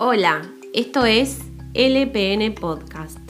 Hola, 0.00 0.42
esto 0.72 1.06
es 1.06 1.38
LPN 1.72 2.52
Podcast, 2.56 3.20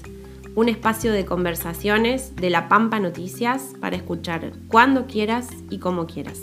un 0.54 0.70
espacio 0.70 1.12
de 1.12 1.26
conversaciones 1.26 2.36
de 2.36 2.48
La 2.48 2.70
Pampa 2.70 2.98
Noticias 3.00 3.74
para 3.82 3.96
escuchar 3.96 4.50
cuando 4.68 5.06
quieras 5.06 5.50
y 5.68 5.78
como 5.78 6.06
quieras. 6.06 6.40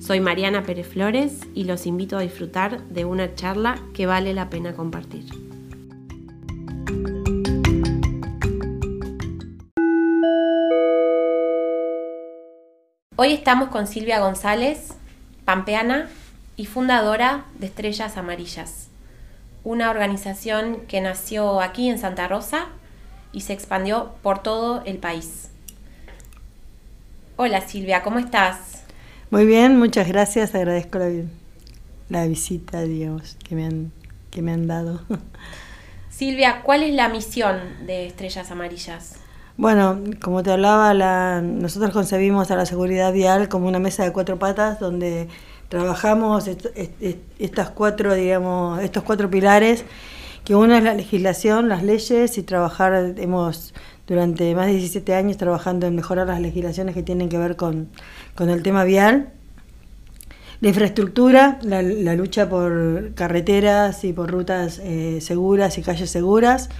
Soy 0.00 0.20
Mariana 0.20 0.62
Pérez 0.62 0.88
Flores 0.88 1.40
y 1.54 1.64
los 1.64 1.84
invito 1.84 2.16
a 2.16 2.22
disfrutar 2.22 2.82
de 2.84 3.04
una 3.04 3.34
charla 3.34 3.78
que 3.92 4.06
vale 4.06 4.32
la 4.32 4.48
pena 4.48 4.72
compartir. 4.72 5.26
Hoy 13.16 13.34
estamos 13.34 13.68
con 13.68 13.86
Silvia 13.86 14.20
González, 14.20 14.94
pampeana 15.44 16.08
y 16.56 16.64
fundadora 16.64 17.44
de 17.58 17.66
Estrellas 17.66 18.16
Amarillas, 18.16 18.88
una 19.64 19.90
organización 19.90 20.82
que 20.86 21.00
nació 21.00 21.60
aquí 21.60 21.88
en 21.88 21.98
Santa 21.98 22.28
Rosa 22.28 22.66
y 23.32 23.40
se 23.40 23.54
expandió 23.54 24.12
por 24.22 24.42
todo 24.42 24.82
el 24.84 24.98
país. 24.98 25.48
Hola 27.36 27.62
Silvia, 27.62 28.02
¿cómo 28.02 28.18
estás? 28.18 28.84
Muy 29.30 29.46
bien, 29.46 29.78
muchas 29.78 30.06
gracias, 30.06 30.54
agradezco 30.54 31.00
la, 32.08 32.26
visita, 32.26 32.82
Dios, 32.82 33.36
que 33.42 33.56
me 33.56 33.64
han, 33.64 33.90
que 34.30 34.42
me 34.42 34.52
han 34.52 34.68
dado. 34.68 35.00
Silvia, 36.10 36.60
¿cuál 36.62 36.84
es 36.84 36.94
la 36.94 37.08
misión 37.08 37.86
de 37.86 38.06
Estrellas 38.06 38.50
Amarillas? 38.52 39.16
Bueno, 39.56 40.00
como 40.22 40.42
te 40.42 40.52
hablaba, 40.52 40.94
la, 40.94 41.40
nosotros 41.40 41.90
concebimos 41.90 42.50
a 42.50 42.56
la 42.56 42.66
seguridad 42.66 43.12
vial 43.12 43.48
como 43.48 43.66
una 43.66 43.78
mesa 43.78 44.04
de 44.04 44.12
cuatro 44.12 44.38
patas 44.38 44.78
donde 44.78 45.28
trabajamos 45.68 46.48
estas 47.38 47.70
cuatro, 47.70 48.14
digamos, 48.14 48.82
estos 48.82 49.02
cuatro 49.02 49.30
pilares, 49.30 49.84
que 50.44 50.54
uno 50.54 50.76
es 50.76 50.84
la 50.84 50.94
legislación, 50.94 51.68
las 51.68 51.82
leyes 51.82 52.36
y 52.38 52.42
trabajar, 52.42 53.14
hemos 53.16 53.74
durante 54.06 54.54
más 54.54 54.66
de 54.66 54.72
17 54.72 55.14
años 55.14 55.36
trabajando 55.36 55.86
en 55.86 55.94
mejorar 55.94 56.26
las 56.26 56.40
legislaciones 56.40 56.94
que 56.94 57.02
tienen 57.02 57.28
que 57.28 57.38
ver 57.38 57.56
con, 57.56 57.88
el 58.38 58.62
tema 58.62 58.84
vial. 58.84 59.30
La 60.60 60.68
infraestructura, 60.68 61.58
la, 61.62 61.82
lucha 62.14 62.48
por 62.48 63.12
carreteras 63.14 64.04
y 64.04 64.12
por 64.12 64.30
rutas 64.30 64.80
eh, 64.82 65.18
seguras 65.20 65.78
y 65.78 65.82
calles 65.82 66.10
seguras 66.10 66.70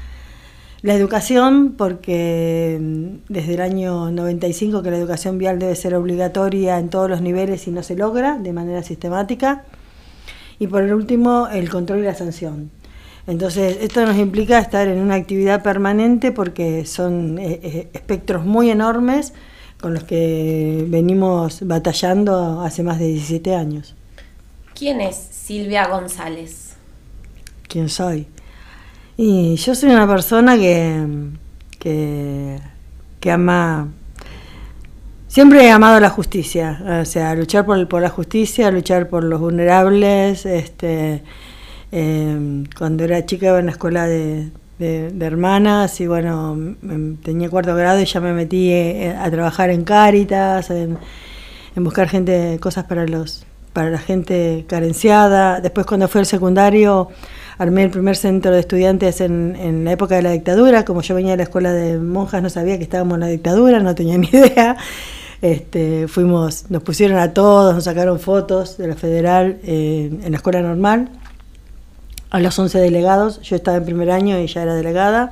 la 0.85 0.93
educación, 0.93 1.77
porque 1.79 2.79
mm, 2.79 3.33
desde 3.33 3.55
el 3.55 3.63
año 3.63 4.11
95 4.11 4.83
que 4.83 4.91
la 4.91 4.99
educación 4.99 5.39
vial 5.39 5.59
debe 5.59 5.75
ser 5.77 5.95
obligatoria 5.95 6.79
en 6.79 6.91
todos 6.91 7.09
los 7.09 7.23
niveles 7.23 7.67
y 7.67 7.71
no 7.71 7.83
se 7.83 7.97
logra 7.97 8.37
de 8.37 8.53
manera 8.53 8.83
sistemática. 8.83 9.65
Y 10.59 10.67
por 10.67 10.83
el 10.83 10.93
último, 10.93 11.49
el 11.49 11.71
control 11.71 12.01
y 12.01 12.03
la 12.03 12.15
sanción. 12.15 12.71
Entonces, 13.27 13.79
esto 13.81 14.05
nos 14.05 14.19
implica 14.19 14.59
estar 14.59 14.87
en 14.87 14.99
una 14.99 15.15
actividad 15.15 15.63
permanente 15.63 16.33
porque 16.33 16.85
son 16.85 17.39
eh, 17.39 17.61
eh, 17.63 17.89
espectros 17.95 18.45
muy 18.45 18.69
enormes 18.69 19.33
con 19.81 19.95
los 19.95 20.05
que 20.05 20.85
venimos 20.87 21.67
batallando 21.67 22.61
hace 22.61 22.83
más 22.83 22.99
de 22.99 23.07
17 23.07 23.55
años. 23.55 23.95
¿Quién 24.75 25.01
es 25.01 25.17
Silvia 25.17 25.89
González? 25.89 26.75
¿Quién 27.69 27.89
soy? 27.89 28.27
Y 29.17 29.55
yo 29.57 29.75
soy 29.75 29.91
una 29.91 30.09
persona 30.09 30.57
que, 30.57 31.07
que, 31.79 33.31
ama, 33.31 33.89
siempre 35.29 35.65
he 35.67 35.71
amado 35.71 36.01
la 36.01 36.11
justicia, 36.11 37.01
o 37.03 37.05
sea, 37.05 37.35
luchar 37.37 37.65
por, 37.65 37.87
por 37.89 38.03
la 38.03 38.11
justicia, 38.11 38.71
luchar 38.73 39.09
por 39.09 39.23
los 39.23 39.41
vulnerables. 39.41 40.47
Este, 40.47 41.23
em, 41.93 42.65
cuando 42.77 43.05
era 43.05 43.25
chica 43.25 43.47
iba 43.47 43.61
en 43.61 43.67
la 43.67 43.73
escuela 43.73 44.07
de, 44.07 44.51
hermanas 45.21 46.01
y 46.01 46.07
bueno, 46.09 46.77
tenía 47.23 47.49
cuarto 47.49 47.75
grado 47.77 48.01
y 48.01 48.07
ya 48.07 48.21
me 48.21 48.33
metí 48.33 48.71
eh, 48.73 49.15
a 49.17 49.31
trabajar 49.31 49.71
en 49.71 49.85
Cáritas, 49.85 50.71
en 50.71 50.99
buscar 51.77 52.09
gente, 52.09 52.59
cosas 52.61 52.85
para 52.85 53.07
los 53.07 53.47
para 53.75 53.91
la 53.91 53.99
gente 53.99 54.65
carenciada. 54.67 55.61
Después 55.61 55.85
cuando 55.85 56.09
fui 56.09 56.21
al 56.21 56.27
secundario 56.27 57.11
armé 57.59 57.83
el 57.83 57.91
primer 57.91 58.17
centro 58.17 58.53
de 58.53 58.61
estudiantes 58.61 59.21
en, 59.21 59.85
la 59.85 59.93
época 59.93 60.15
de 60.15 60.23
la 60.23 60.31
dictadura. 60.31 60.87
Como 60.87 61.03
yo 61.03 61.15
venía 61.15 61.33
de 61.33 61.37
la 61.39 61.43
escuela 61.43 61.73
de 61.73 61.99
monjas, 61.99 62.43
no 62.43 62.49
sabía 62.49 62.79
que 62.79 62.85
estábamos 62.85 63.17
en 63.17 63.21
la 63.21 63.27
dictadura, 63.27 63.81
no 63.81 63.95
tenía 63.95 64.17
ni 64.19 64.29
idea. 64.29 64.77
Este, 65.43 66.09
fuimos, 66.09 66.71
nos 66.71 66.83
pusieron 66.83 67.19
a 67.19 67.35
todos, 67.35 67.75
nos 67.75 67.85
sacaron 67.85 68.19
fotos 68.19 68.79
de 68.79 68.89
la 68.89 68.95
federal 68.95 69.59
eh, 69.65 70.11
en 70.23 70.31
la 70.31 70.39
escuela 70.39 70.63
normal. 70.63 71.11
A 72.31 72.41
los 72.41 72.59
11 72.59 72.79
delegados, 72.79 73.43
yo 73.43 73.55
estaba 73.55 73.77
en 73.77 73.85
primer 73.85 74.11
año 74.11 74.41
y 74.41 74.47
ya 74.47 74.63
era 74.63 74.75
delegada. 74.75 75.31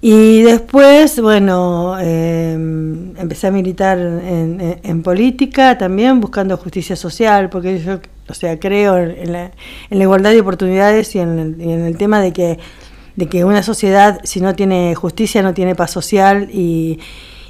Y 0.00 0.42
después, 0.42 1.20
bueno, 1.20 1.98
em, 1.98 3.16
empecé 3.16 3.48
a 3.48 3.50
militar 3.50 3.98
en, 3.98 5.02
política 5.02 5.76
también, 5.76 6.20
buscando 6.20 6.56
justicia 6.56 6.94
social, 6.94 7.50
porque 7.50 7.80
yo, 7.80 7.98
o 8.28 8.34
sea, 8.34 8.60
creo 8.60 8.96
en 8.96 9.32
la, 9.32 9.50
igualdad 9.90 10.30
de 10.30 10.40
oportunidades 10.40 11.14
y 11.16 11.18
en 11.18 11.60
el, 11.60 11.96
tema 11.98 12.20
de 12.20 12.32
que, 12.32 12.58
de 13.16 13.26
que 13.26 13.44
una 13.44 13.64
sociedad, 13.64 14.20
si 14.22 14.40
no 14.40 14.54
tiene 14.54 14.94
justicia, 14.94 15.42
no 15.42 15.52
tiene 15.52 15.74
paz 15.74 15.90
social 15.90 16.48
y, 16.52 17.00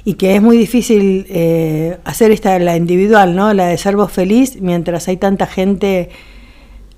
y 0.03 0.15
que 0.15 0.35
es 0.35 0.41
muy 0.41 0.57
difícil 0.57 1.27
eh, 1.29 1.99
hacer 2.03 2.31
esta, 2.31 2.57
la 2.57 2.75
individual, 2.75 3.35
¿no? 3.35 3.53
La 3.53 3.67
de 3.67 3.77
ser 3.77 3.95
vos 3.95 4.11
feliz, 4.11 4.59
mientras 4.59 5.07
hay 5.07 5.17
tanta 5.17 5.45
gente 5.45 6.09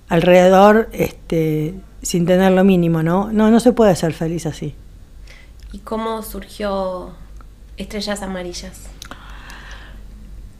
alrededor 0.07 0.89
este, 0.93 1.73
sin 2.01 2.25
tener 2.25 2.53
lo 2.53 2.63
mínimo, 2.63 3.03
¿no? 3.03 3.33
No, 3.33 3.51
no 3.51 3.59
se 3.59 3.73
puede 3.73 3.97
ser 3.97 4.13
feliz 4.13 4.45
así. 4.45 4.75
¿Y 5.73 5.79
cómo 5.79 6.21
surgió 6.21 7.11
Estrellas 7.77 8.21
Amarillas? 8.21 8.81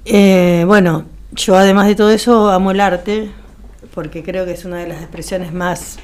Eh, 0.05 0.63
bueno, 0.65 1.03
yo 1.33 1.55
además 1.55 1.87
de 1.87 1.95
todo 1.95 2.11
eso 2.11 2.49
amo 2.49 2.71
el 2.71 2.79
arte, 2.79 3.29
porque 3.93 4.23
creo 4.23 4.45
que 4.45 4.53
es 4.53 4.63
una 4.63 4.77
de 4.77 4.87
las 4.87 5.01
expresiones 5.01 5.51
más 5.51 5.97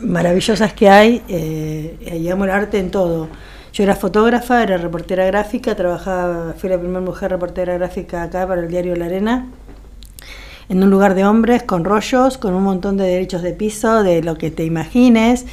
maravillosas 0.00 0.72
que 0.72 0.88
hay, 0.88 1.22
eh, 1.28 2.16
y 2.20 2.28
amo 2.28 2.44
el 2.44 2.50
arte 2.50 2.78
en 2.78 2.92
todo. 2.92 3.28
Yo 3.72 3.82
era 3.82 3.96
fotógrafa, 3.96 4.62
era 4.62 4.76
reportera 4.76 5.26
gráfica, 5.26 5.74
trabajaba, 5.74 6.54
fui 6.56 6.70
la 6.70 6.78
primera 6.78 7.00
mujer 7.00 7.32
reportera 7.32 7.74
gráfica 7.74 8.22
acá 8.22 8.46
para 8.46 8.60
el 8.60 8.68
diario 8.68 8.94
La 8.94 9.06
Arena, 9.06 9.48
en 10.68 10.82
un 10.82 10.90
lugar 10.90 11.16
de 11.16 11.24
hombres, 11.24 11.64
con 11.64 11.84
rollos, 11.84 12.38
con 12.38 12.54
un 12.54 12.62
montón 12.62 12.96
de 12.96 13.04
derechos 13.04 13.42
de 13.42 13.52
piso, 13.52 14.04
de 14.04 14.22
lo 14.22 14.38
que 14.38 14.52
te 14.52 14.64
imagines, 14.64 15.44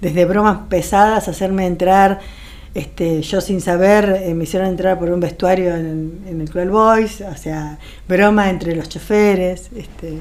desde 0.00 0.24
bromas 0.24 0.58
pesadas, 0.68 1.28
hacerme 1.28 1.66
entrar, 1.66 2.20
este, 2.74 3.22
yo 3.22 3.40
sin 3.40 3.62
saber, 3.62 4.20
eh, 4.22 4.34
me 4.34 4.44
hicieron 4.44 4.68
entrar 4.68 4.98
por 4.98 5.08
un 5.08 5.18
vestuario 5.18 5.74
en, 5.74 6.20
el 6.28 6.50
Cruel 6.50 6.68
Boys, 6.68 7.22
o 7.22 7.36
sea, 7.36 7.78
broma 8.06 8.50
entre 8.50 8.76
los 8.76 8.88
choferes, 8.88 9.70
este, 9.74 10.18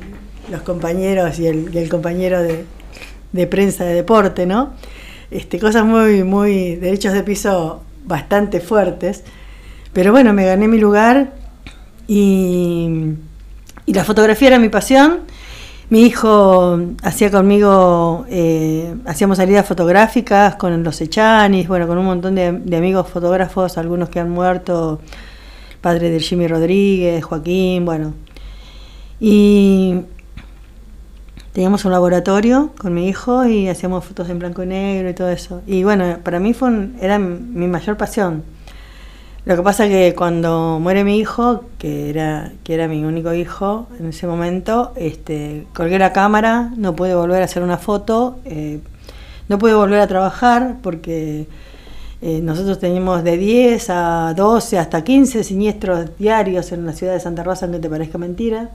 los 0.50 0.62
compañeros 0.62 1.38
y 1.40 1.48
el, 1.48 1.90
compañero 1.90 2.42
de, 2.42 3.48
prensa 3.48 3.84
de 3.84 3.94
deporte, 3.94 4.46
¿no? 4.46 4.72
Este, 5.32 5.60
cosas 5.60 5.84
muy, 5.84 6.24
muy, 6.24 6.78
derechos 6.78 7.12
de 7.12 7.24
piso 7.24 7.84
bastante 8.06 8.62
fuertes. 8.62 9.24
Pero 9.92 10.14
bueno, 10.14 10.32
me 10.32 10.46
gané 10.46 10.70
mi 10.70 10.78
lugar 10.78 11.34
y 12.08 13.16
la 13.88 14.06
fotografía 14.06 14.48
era 14.48 14.60
mi 14.60 14.70
pasión 14.70 15.22
mi 15.90 16.02
hijo 16.02 16.80
hacía 17.04 17.30
conmigo, 17.30 18.26
eh, 18.30 18.96
hacíamos 19.06 19.38
salidas 19.38 19.68
fotográficas 19.68 20.56
con 20.56 20.84
los 20.84 21.00
Echanis, 21.02 21.68
bueno, 21.68 21.88
con 21.88 21.98
un 21.98 22.06
montón 22.06 22.36
de, 22.36 22.48
amigos 22.78 23.08
fotógrafos, 23.08 23.78
algunos 23.78 24.10
que 24.10 24.20
han 24.20 24.30
muerto, 24.30 25.00
padre 25.82 26.10
de 26.10 26.20
Jimmy 26.20 26.48
Rodríguez, 26.48 27.24
Joaquín, 27.24 27.86
bueno. 27.86 28.14
Y 29.20 30.02
teníamos 31.54 31.86
un 31.86 31.92
laboratorio 31.92 32.72
con 32.78 32.94
mi 32.94 33.08
hijo 33.08 33.46
y 33.46 33.70
hacíamos 33.70 34.06
fotos 34.06 34.30
en 34.30 34.40
blanco 34.40 34.64
y 34.64 34.68
negro 34.68 35.10
y 35.10 35.14
todo 35.14 35.30
eso. 35.30 35.62
Y 35.68 35.84
bueno, 35.84 36.20
para 36.24 36.40
mí 36.40 36.54
fue 36.54 36.90
era 37.00 37.20
mi 37.20 37.68
mayor 37.68 37.96
pasión 37.98 38.55
lo 39.46 39.56
que 39.56 39.62
pasa 39.62 39.86
es 39.86 39.92
que 39.92 40.16
cuando 40.16 40.80
muere 40.82 41.04
mi 41.04 41.20
hijo, 41.20 41.66
que 41.78 42.10
era, 42.10 42.52
que 42.64 42.74
era 42.74 42.88
mi 42.88 43.04
único 43.06 43.32
hijo 43.32 43.88
en 44.00 44.08
ese 44.08 44.26
momento, 44.26 44.92
este, 44.96 45.68
colgué 45.76 46.00
la 46.00 46.14
cámara, 46.14 46.72
no 46.78 46.96
pude 46.96 47.14
volver 47.14 47.44
a 47.44 47.46
hacer 47.46 47.62
una 47.62 47.78
foto, 47.78 48.40
eh, 48.46 48.80
no 49.48 49.60
pude 49.60 49.76
volver 49.76 50.00
a 50.00 50.08
trabajar 50.08 50.78
porque 50.82 51.46
eh, 52.24 52.40
nosotros 52.42 52.80
teníamos 52.80 53.24
de 53.24 53.38
10 53.38 53.88
a 53.92 54.34
12 54.36 54.80
hasta 54.80 55.04
15 55.04 55.44
siniestros 55.44 56.18
diarios 56.18 56.72
en 56.72 56.88
la 56.88 56.94
ciudad 56.94 57.14
de 57.14 57.20
Santa 57.20 57.44
Rosa, 57.44 57.66
aunque 57.66 57.80
te 57.80 57.90
parezca 57.90 58.18
mentira. 58.18 58.72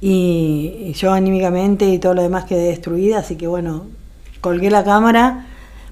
Y, 0.00 0.84
y 0.86 0.92
yo 0.92 1.12
anímicamente 1.12 1.86
y 1.86 1.98
todo 1.98 2.14
lo 2.14 2.22
demás 2.22 2.44
quedé 2.44 2.68
destruida, 2.68 3.18
así 3.18 3.34
que 3.34 3.48
bueno, 3.48 3.86
colgué 4.40 4.70
la 4.70 4.84
cámara, 4.84 5.46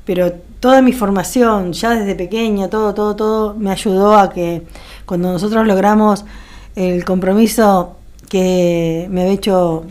pero 0.05 0.33
toda 0.61 0.83
mi 0.83 0.93
formación, 0.93 1.73
ya 1.73 1.91
desde 1.91 2.15
pequeña, 2.15 2.69
todo, 2.69 2.95
todo, 2.95 3.17
todo, 3.17 3.55
me 3.55 3.71
ayudó 3.71 4.17
a 4.17 4.31
que 4.31 4.63
cuando 5.05 5.33
nosotros 5.33 5.67
logramos 5.67 6.25
el 6.75 7.05
compromiso 7.05 7.97
que 8.29 9.07
me 9.11 9.23
había 9.23 9.35
hecho 9.35 9.85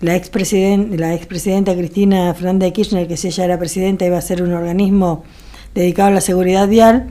la, 0.00 0.16
expresidenta, 0.16 0.96
la 0.96 1.14
expresidenta 1.14 1.74
Cristina 1.74 2.32
Fernández 2.34 2.68
de 2.68 2.72
Kirchner, 2.72 3.08
que 3.08 3.16
si 3.16 3.28
ella 3.28 3.44
era 3.44 3.58
presidenta 3.58 4.04
iba 4.04 4.18
a 4.18 4.22
ser 4.22 4.42
un 4.42 4.52
organismo 4.52 5.24
dedicado 5.74 6.08
a 6.08 6.12
la 6.12 6.20
seguridad 6.20 6.68
vial, 6.68 7.10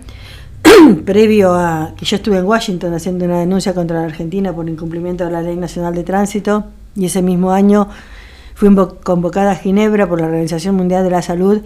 previo 1.05 1.53
a 1.53 1.93
que 1.97 2.05
yo 2.05 2.15
estuve 2.15 2.37
en 2.37 2.45
Washington 2.45 2.93
haciendo 2.93 3.25
una 3.25 3.39
denuncia 3.39 3.73
contra 3.73 3.99
la 3.99 4.05
Argentina 4.05 4.53
por 4.53 4.67
incumplimiento 4.67 5.25
de 5.25 5.31
la 5.31 5.41
Ley 5.41 5.55
Nacional 5.55 5.93
de 5.93 6.03
Tránsito, 6.03 6.65
y 6.95 7.05
ese 7.05 7.21
mismo 7.21 7.51
año 7.51 7.89
fui 8.55 8.73
convocada 9.03 9.51
a 9.51 9.55
Ginebra 9.55 10.07
por 10.07 10.21
la 10.21 10.27
Organización 10.27 10.75
Mundial 10.75 11.03
de 11.03 11.09
la 11.09 11.21
Salud 11.21 11.61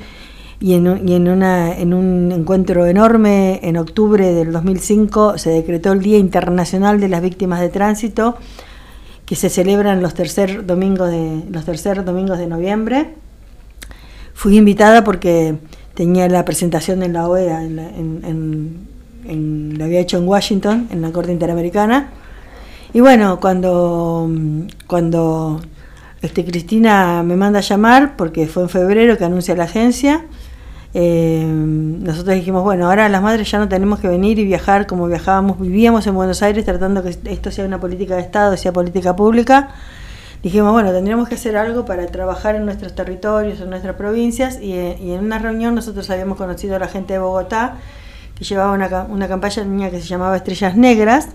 y, 0.61 0.73
en, 0.73 0.87
una, 1.27 1.77
en 1.77 1.93
un 1.93 2.31
encuentro 2.33 2.85
enorme 2.85 3.59
en 3.63 3.77
octubre 3.77 4.33
del 4.33 4.51
2005 4.51 5.37
se 5.37 5.51
decretó 5.51 5.93
el 5.93 6.01
Día 6.01 6.17
Internacional 6.17 6.99
de 6.99 7.07
las 7.07 7.21
Víctimas 7.21 7.61
de 7.61 7.69
Tránsito, 7.69 8.35
que 9.25 9.35
se 9.35 9.49
celebran 9.49 10.01
los 10.01 10.13
tercer 10.13 10.65
domingos 10.65 11.11
de, 11.11 11.43
los 11.49 11.63
tercer 11.63 12.03
domingos 12.03 12.39
de 12.39 12.47
noviembre. 12.47 13.13
Fui 14.33 14.57
invitada 14.57 15.03
porque 15.03 15.55
tenía 15.93 16.27
la 16.27 16.43
presentación 16.43 17.03
en 17.03 17.13
la 17.13 17.29
OEA, 17.29 17.63
en, 17.63 17.79
en, 17.79 18.87
en, 19.25 19.77
lo 19.77 19.85
había 19.85 19.99
hecho 19.99 20.17
en 20.17 20.27
Washington, 20.27 20.89
en 20.91 21.01
la 21.01 21.11
Corte 21.11 21.31
Interamericana. 21.31 22.09
Y 22.93 22.99
bueno, 22.99 23.39
cuando, 23.39 24.29
cuando 24.87 25.61
este, 26.21 26.43
Cristina 26.43 27.23
me 27.23 27.35
manda 27.35 27.59
a 27.59 27.61
llamar, 27.61 28.17
porque 28.17 28.47
fue 28.47 28.63
en 28.63 28.69
febrero 28.69 29.17
que 29.17 29.23
anuncia 29.23 29.55
la 29.55 29.65
agencia, 29.65 30.25
eh, 30.93 31.45
nosotros 31.45 32.35
dijimos, 32.35 32.63
bueno, 32.63 32.87
ahora 32.87 33.07
las 33.09 33.21
madres 33.21 33.49
ya 33.49 33.59
no 33.59 33.69
tenemos 33.69 33.99
que 33.99 34.07
venir 34.07 34.39
y 34.39 34.45
viajar 34.45 34.87
como 34.87 35.07
viajábamos, 35.07 35.59
vivíamos 35.59 36.07
en 36.07 36.15
Buenos 36.15 36.41
Aires 36.41 36.65
tratando 36.65 37.03
que 37.03 37.15
esto 37.25 37.51
sea 37.51 37.65
una 37.65 37.79
política 37.79 38.15
de 38.15 38.21
Estado, 38.21 38.57
sea 38.57 38.73
política 38.73 39.15
pública. 39.15 39.69
Dijimos, 40.41 40.71
bueno, 40.71 40.91
tendríamos 40.91 41.27
que 41.27 41.35
hacer 41.35 41.57
algo 41.57 41.85
para 41.85 42.07
trabajar 42.07 42.55
en 42.55 42.65
nuestros 42.65 42.95
territorios, 42.95 43.59
en 43.59 43.69
nuestras 43.69 43.95
provincias, 43.95 44.59
y, 44.61 44.73
en 44.73 45.19
una 45.19 45.37
reunión 45.37 45.75
nosotros 45.75 46.09
habíamos 46.09 46.37
conocido 46.37 46.77
a 46.77 46.79
la 46.79 46.87
gente 46.87 47.13
de 47.13 47.19
Bogotá, 47.19 47.75
que 48.35 48.45
llevaba 48.45 48.71
una, 48.71 49.05
una 49.09 49.27
campaña 49.27 49.89
que 49.91 49.99
se 49.99 50.07
llamaba 50.07 50.37
Estrellas 50.37 50.77
Negras, 50.77 51.29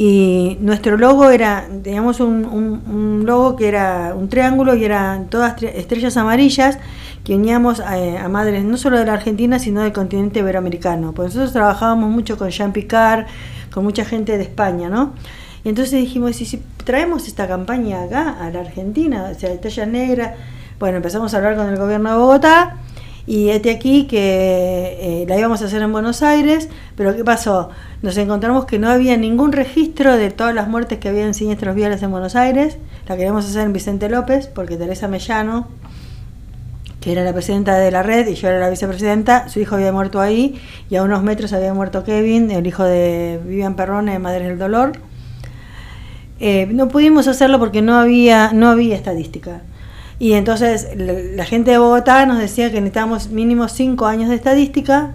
y 0.00 0.58
nuestro 0.60 0.96
logo 0.96 1.28
era, 1.28 1.66
teníamos 1.82 2.20
un, 2.20 2.44
un, 2.44 3.26
logo 3.26 3.56
que 3.56 3.66
era 3.66 4.14
un 4.16 4.28
triángulo 4.28 4.76
y 4.76 4.84
eran 4.84 5.28
todas 5.28 5.60
estrellas 5.60 6.16
amarillas 6.16 6.78
que 7.24 7.34
uníamos 7.34 7.80
a, 7.80 8.28
madres 8.28 8.62
no 8.62 8.76
solo 8.76 8.96
de 8.96 9.06
la 9.06 9.14
Argentina, 9.14 9.58
sino 9.58 9.82
del 9.82 9.92
continente 9.92 10.38
iberoamericano. 10.38 11.12
Porque 11.14 11.30
nosotros 11.30 11.52
trabajábamos 11.52 12.12
mucho 12.12 12.38
con 12.38 12.50
Jean 12.50 12.72
Picard, 12.72 13.26
con 13.72 13.82
mucha 13.82 14.04
gente 14.04 14.38
de 14.38 14.44
España, 14.44 14.88
¿no? 14.88 15.14
Y 15.64 15.68
entonces 15.68 16.00
dijimos, 16.00 16.36
si, 16.36 16.62
traemos 16.84 17.26
esta 17.26 17.48
campaña 17.48 18.04
acá, 18.04 18.36
a 18.40 18.50
la 18.50 18.60
Argentina, 18.60 19.32
o 19.32 19.34
sea, 19.36 19.50
Estrella 19.50 19.84
Negra, 19.84 20.36
bueno, 20.78 20.98
empezamos 20.98 21.34
a 21.34 21.38
hablar 21.38 21.56
con 21.56 21.66
el 21.70 21.76
gobierno 21.76 22.12
de 22.12 22.16
Bogotá 22.18 22.76
y 23.28 23.50
este 23.50 23.70
aquí 23.70 24.06
que 24.06 24.96
eh, 25.00 25.26
la 25.28 25.38
íbamos 25.38 25.60
a 25.60 25.66
hacer 25.66 25.82
en 25.82 25.92
Buenos 25.92 26.22
Aires, 26.22 26.70
pero 26.96 27.14
¿qué 27.14 27.24
pasó? 27.24 27.68
Nos 28.00 28.16
encontramos 28.16 28.64
que 28.64 28.78
no 28.78 28.88
había 28.88 29.18
ningún 29.18 29.52
registro 29.52 30.16
de 30.16 30.30
todas 30.30 30.54
las 30.54 30.66
muertes 30.66 30.98
que 30.98 31.10
había 31.10 31.26
en 31.26 31.34
siniestros 31.34 31.74
viales 31.74 32.02
en 32.02 32.10
Buenos 32.10 32.36
Aires. 32.36 32.78
La 33.06 33.16
queríamos 33.16 33.44
hacer 33.44 33.66
en 33.66 33.74
Vicente 33.74 34.08
López, 34.08 34.46
porque 34.46 34.78
Teresa 34.78 35.08
Mellano, 35.08 35.68
que 37.02 37.12
era 37.12 37.22
la 37.22 37.34
presidenta 37.34 37.78
de 37.78 37.90
la 37.90 38.02
red 38.02 38.26
y 38.28 38.34
yo 38.34 38.48
era 38.48 38.60
la 38.60 38.70
vicepresidenta, 38.70 39.50
su 39.50 39.60
hijo 39.60 39.74
había 39.74 39.92
muerto 39.92 40.22
ahí 40.22 40.58
y 40.88 40.96
a 40.96 41.02
unos 41.02 41.22
metros 41.22 41.52
había 41.52 41.74
muerto 41.74 42.04
Kevin, 42.04 42.50
el 42.50 42.66
hijo 42.66 42.82
de 42.84 43.40
Vivian 43.44 43.76
Perrone, 43.76 44.12
de 44.12 44.20
Madres 44.20 44.48
del 44.48 44.58
Dolor. 44.58 44.92
Eh, 46.40 46.66
no 46.72 46.88
pudimos 46.88 47.28
hacerlo 47.28 47.58
porque 47.58 47.82
no 47.82 47.98
había, 47.98 48.52
no 48.54 48.70
había 48.70 48.96
estadística. 48.96 49.60
Y 50.18 50.32
entonces 50.32 50.88
la, 50.96 51.44
gente 51.44 51.70
de 51.70 51.78
Bogotá 51.78 52.26
nos 52.26 52.38
decía 52.38 52.70
que 52.70 52.80
necesitábamos 52.80 53.28
mínimo 53.28 53.68
cinco 53.68 54.06
años 54.06 54.28
de 54.28 54.34
estadística 54.34 55.14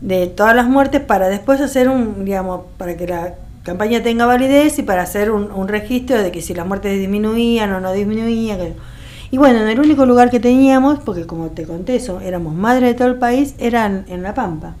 de 0.00 0.26
todas 0.26 0.56
las 0.56 0.68
muertes 0.68 1.02
para 1.02 1.28
después 1.28 1.60
hacer 1.60 1.88
un, 1.88 2.24
digamos, 2.24 2.62
para 2.78 2.96
que 2.96 3.06
la 3.06 3.34
campaña 3.62 4.02
tenga 4.02 4.26
validez 4.26 4.78
y 4.78 4.82
para 4.82 5.02
hacer 5.02 5.30
un, 5.30 5.68
registro 5.68 6.20
de 6.20 6.32
que 6.32 6.40
si 6.40 6.54
las 6.54 6.66
muertes 6.66 6.98
disminuían 6.98 7.72
o 7.72 7.80
no 7.80 7.92
disminuían. 7.92 8.74
y 9.30 9.36
bueno, 9.36 9.60
en 9.60 9.68
el 9.68 9.78
único 9.78 10.06
lugar 10.06 10.30
que 10.30 10.40
teníamos, 10.40 10.98
porque 11.00 11.26
como 11.26 11.48
te 11.48 11.64
conté, 11.64 11.96
eso, 11.96 12.20
éramos 12.20 12.54
madre 12.54 12.88
de 12.88 12.94
todo 12.94 13.08
el 13.08 13.16
país, 13.16 13.54
eran 13.58 14.04
en 14.08 14.22
La 14.22 14.34
Pampa. 14.34 14.74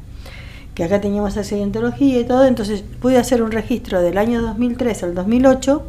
Que 0.74 0.84
acá 0.84 1.02
teníamos 1.02 1.36
accidentología 1.36 2.20
y 2.20 2.24
todo, 2.24 2.46
entonces 2.46 2.82
pude 3.00 3.18
hacer 3.18 3.42
un 3.42 3.52
registro 3.52 4.00
del 4.00 4.16
año 4.16 4.40
2003 4.40 5.02
al 5.02 5.14
2008, 5.14 5.82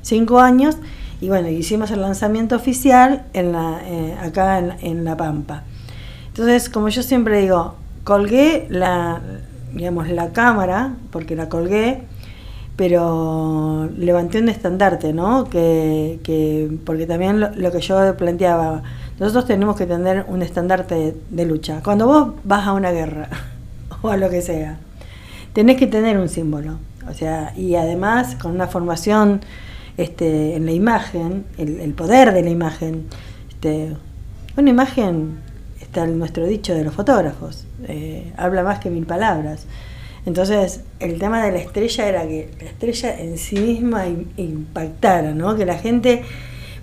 cinco 0.00 0.40
años, 0.40 0.78
y 1.22 1.28
bueno, 1.28 1.48
hicimos 1.48 1.92
el 1.92 2.00
lanzamiento 2.00 2.56
oficial 2.56 3.26
en 3.32 3.52
la, 3.52 3.80
eh, 3.86 4.16
acá 4.20 4.58
en, 4.58 5.04
La 5.04 5.16
Pampa. 5.16 5.62
Entonces, 6.26 6.68
como 6.68 6.88
yo 6.88 7.04
siempre 7.04 7.40
digo, 7.40 7.76
colgué 8.02 8.66
la, 8.70 9.20
digamos, 9.72 10.08
la 10.08 10.30
cámara, 10.30 10.96
porque 11.12 11.36
la 11.36 11.48
colgué, 11.48 12.02
pero 12.74 13.88
levanté 13.96 14.40
un 14.40 14.48
estandarte, 14.48 15.12
¿no? 15.12 15.44
Que, 15.44 16.18
que 16.24 16.76
porque 16.84 17.06
también 17.06 17.38
lo, 17.38 17.70
que 17.70 17.80
yo 17.80 18.16
planteaba, 18.16 18.82
nosotros 19.20 19.46
tenemos 19.46 19.76
que 19.76 19.86
tener 19.86 20.24
un 20.26 20.42
estandarte 20.42 21.14
de, 21.30 21.46
lucha. 21.46 21.82
Cuando 21.84 22.08
vos 22.08 22.32
vas 22.42 22.66
a 22.66 22.72
una 22.72 22.90
guerra, 22.90 23.28
o 24.02 24.10
a 24.10 24.16
lo 24.16 24.28
que 24.28 24.42
sea, 24.42 24.80
tenés 25.52 25.76
que 25.76 25.86
tener 25.86 26.18
un 26.18 26.28
símbolo. 26.28 26.78
O 27.08 27.14
sea, 27.14 27.52
y 27.56 27.76
además 27.76 28.34
con 28.34 28.50
una 28.50 28.66
formación 28.66 29.40
este, 29.96 30.56
en 30.56 30.66
la 30.66 30.72
imagen, 30.72 31.44
el, 31.58 31.92
poder 31.94 32.32
de 32.32 32.42
la 32.42 32.50
imagen. 32.50 33.06
Este, 33.48 33.96
una 34.56 34.70
imagen, 34.70 35.38
está 35.80 36.04
el, 36.04 36.18
nuestro 36.18 36.46
dicho 36.46 36.74
de 36.74 36.84
los 36.84 36.94
fotógrafos, 36.94 37.66
eh, 37.88 38.32
habla 38.36 38.62
más 38.62 38.78
que 38.78 38.90
mil 38.90 39.06
palabras. 39.06 39.66
Entonces, 40.24 40.82
el 41.00 41.18
tema 41.18 41.44
de 41.44 41.52
la 41.52 41.58
estrella 41.58 42.08
era 42.08 42.22
que 42.22 42.50
la 42.60 42.68
estrella 42.68 43.18
en 43.18 43.38
sí 43.38 43.56
misma 43.58 44.06
impactara, 44.36 45.32
¿no? 45.34 45.56
Que 45.56 45.66
la 45.66 45.78
gente... 45.78 46.22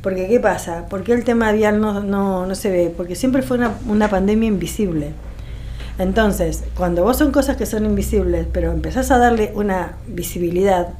Porque, 0.02 0.28
¿qué 0.28 0.40
pasa? 0.40 0.88
¿Por 0.88 1.04
qué 1.04 1.12
el 1.12 1.26
tema 1.26 1.52
vial 1.52 1.82
no, 1.82 2.02
no, 2.02 2.46
no 2.46 2.56
se 2.56 2.70
ve? 2.70 2.94
Porque 2.96 3.16
siempre 3.16 3.42
fue 3.42 3.58
una, 3.58 3.74
una 3.88 4.10
pandemia 4.10 4.48
invisible. 4.48 5.12
Entonces, 5.98 6.64
cuando 6.76 7.04
vos 7.04 7.18
son 7.18 7.34
cosas 7.34 7.58
que 7.58 7.66
son 7.66 7.86
invisibles, 7.86 8.48
pero 8.52 8.72
empezás 8.72 9.12
a 9.12 9.18
darle 9.18 9.52
una 9.56 9.98
visibilidad, 10.08 10.94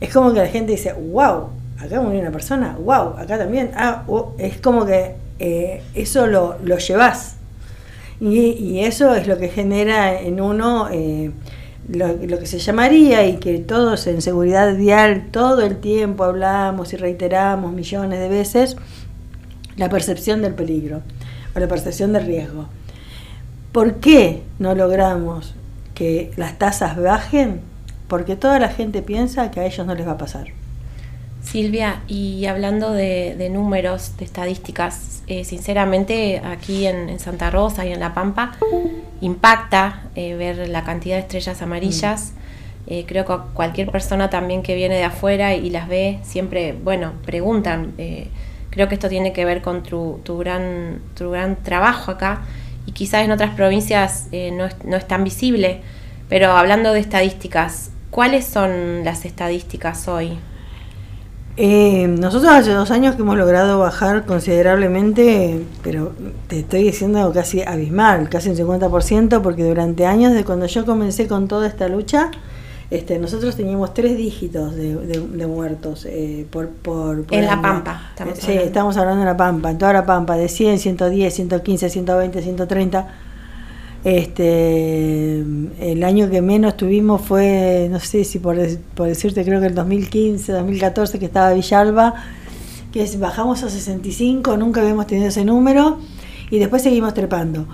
es 0.00 0.12
como 0.12 0.32
que 0.32 0.40
la 0.40 0.46
gente 0.46 0.72
dice, 0.72 0.92
wow, 0.92 1.50
acá 1.78 2.00
murió 2.00 2.20
una 2.20 2.30
persona, 2.30 2.76
wow, 2.82 3.16
acá 3.18 3.38
también. 3.38 3.72
Ah, 3.74 4.04
oh", 4.08 4.34
es 4.38 4.60
como 4.60 4.86
que 4.86 5.14
eh, 5.38 5.82
eso 5.94 6.26
lo, 6.26 6.56
lo 6.62 6.78
llevas. 6.78 7.36
Y, 8.20 8.80
eso 8.80 9.14
es 9.14 9.26
lo 9.26 9.38
que 9.38 9.48
genera 9.48 10.20
en 10.20 10.42
uno 10.42 10.88
eh, 10.92 11.30
lo, 11.88 12.38
que 12.38 12.46
se 12.46 12.58
llamaría 12.58 13.26
y 13.26 13.38
que 13.38 13.58
todos 13.58 14.06
en 14.06 14.20
seguridad 14.20 14.76
vial 14.76 15.28
todo 15.30 15.62
el 15.62 15.78
tiempo 15.78 16.24
hablamos 16.24 16.92
y 16.92 16.96
reiteramos 16.96 17.72
millones 17.72 18.20
de 18.20 18.28
veces, 18.28 18.76
la 19.76 19.88
percepción 19.88 20.42
del 20.42 20.54
peligro 20.54 21.00
o 21.56 21.58
la 21.58 21.66
percepción 21.66 22.12
del 22.12 22.26
riesgo. 22.26 22.66
¿Por 23.72 23.96
qué 23.96 24.42
no 24.58 24.74
logramos 24.74 25.54
que 25.94 26.30
las 26.36 26.58
tasas 26.58 27.00
bajen? 27.00 27.69
Porque 28.10 28.34
toda 28.34 28.58
la 28.58 28.68
gente 28.68 29.02
piensa 29.02 29.52
que 29.52 29.60
a 29.60 29.64
ellos 29.64 29.86
no 29.86 29.94
les 29.94 30.06
va 30.06 30.12
a 30.12 30.18
pasar. 30.18 30.48
Silvia, 31.42 32.02
y 32.08 32.44
hablando 32.46 32.92
de, 32.92 33.48
números, 33.52 34.16
de 34.18 34.24
estadísticas, 34.24 35.22
eh, 35.28 35.44
sinceramente 35.44 36.42
aquí 36.44 36.86
en, 36.86 37.18
Santa 37.20 37.50
Rosa 37.50 37.86
y 37.86 37.92
en 37.92 38.00
La 38.00 38.12
Pampa 38.12 38.52
impacta 39.20 40.02
eh, 40.16 40.34
ver 40.34 40.68
la 40.68 40.82
cantidad 40.82 41.14
de 41.16 41.22
estrellas 41.22 41.62
amarillas. 41.62 42.32
Mm. 42.32 42.92
Eh, 42.92 43.04
creo 43.06 43.24
que 43.24 43.34
cualquier 43.54 43.92
persona 43.92 44.28
también 44.28 44.62
que 44.62 44.74
viene 44.74 44.96
de 44.96 45.04
afuera 45.04 45.54
y 45.54 45.70
las 45.70 45.88
ve 45.88 46.18
siempre, 46.22 46.72
bueno, 46.72 47.12
preguntan. 47.24 47.94
creo 48.70 48.88
que 48.88 48.94
esto 48.94 49.08
tiene 49.08 49.32
que 49.32 49.44
ver 49.44 49.62
con 49.62 49.84
tu, 49.84 50.20
gran, 50.38 51.00
tu 51.16 51.30
gran 51.30 51.62
trabajo 51.62 52.10
acá 52.10 52.42
y 52.86 52.92
quizás 52.92 53.24
en 53.24 53.30
otras 53.30 53.54
provincias 53.54 54.28
no 54.32 54.68
no 54.84 54.96
es 54.96 55.06
tan 55.06 55.22
visible. 55.22 55.80
Pero 56.28 56.52
hablando 56.52 56.92
de 56.92 57.00
estadísticas, 57.00 57.90
¿Cuáles 58.10 58.44
son 58.44 59.04
las 59.04 59.24
estadísticas 59.24 60.08
hoy? 60.08 60.38
Eh, 61.56 62.08
nosotros 62.08 62.50
hace 62.52 62.72
dos 62.72 62.90
años 62.90 63.14
que 63.14 63.22
hemos 63.22 63.36
logrado 63.36 63.78
bajar 63.78 64.24
considerablemente, 64.24 65.60
pero 65.82 66.12
te 66.48 66.60
estoy 66.60 66.84
diciendo 66.84 67.30
casi 67.32 67.62
abismal, 67.62 68.28
casi 68.28 68.50
un 68.50 68.56
50%, 68.56 69.42
porque 69.42 69.64
durante 69.64 70.06
años, 70.06 70.32
de 70.32 70.44
cuando 70.44 70.66
yo 70.66 70.84
comencé 70.84 71.28
con 71.28 71.46
toda 71.48 71.68
esta 71.68 71.88
lucha, 71.88 72.30
este, 72.90 73.18
nosotros 73.20 73.54
teníamos 73.56 73.94
tres 73.94 74.16
dígitos 74.16 74.74
de, 74.74 75.46
muertos 75.46 76.04
eh, 76.06 76.46
por, 76.50 76.68
por, 76.68 77.24
En 77.30 77.46
La 77.46 77.62
Pampa. 77.62 78.08
Estamos 78.10 78.38
sí, 78.38 78.52
estamos 78.52 78.96
hablando 78.96 79.20
de 79.20 79.26
La 79.26 79.36
Pampa, 79.36 79.70
en 79.70 79.78
toda 79.78 79.92
La 79.92 80.06
Pampa, 80.06 80.36
de 80.36 80.48
100, 80.48 80.80
110, 80.80 81.32
115, 81.34 81.90
120, 81.90 82.42
130 82.42 83.08
este, 84.04 85.40
el 85.40 86.04
año 86.04 86.30
que 86.30 86.40
menos 86.40 86.76
tuvimos 86.76 87.20
fue, 87.20 87.88
no 87.90 88.00
sé 88.00 88.24
si 88.24 88.38
por, 88.38 88.56
decirte, 88.56 89.44
creo 89.44 89.60
que 89.60 89.66
el 89.66 89.74
2015, 89.74 90.52
2014, 90.52 91.18
que 91.18 91.26
estaba 91.26 91.52
Villalba, 91.52 92.14
que 92.92 93.06
bajamos 93.18 93.62
a 93.62 93.68
65, 93.68 94.56
nunca 94.56 94.80
habíamos 94.80 95.06
tenido 95.06 95.28
ese 95.28 95.44
número, 95.44 95.98
y 96.50 96.58
después 96.58 96.82
seguimos 96.82 97.12
trepando. 97.14 97.66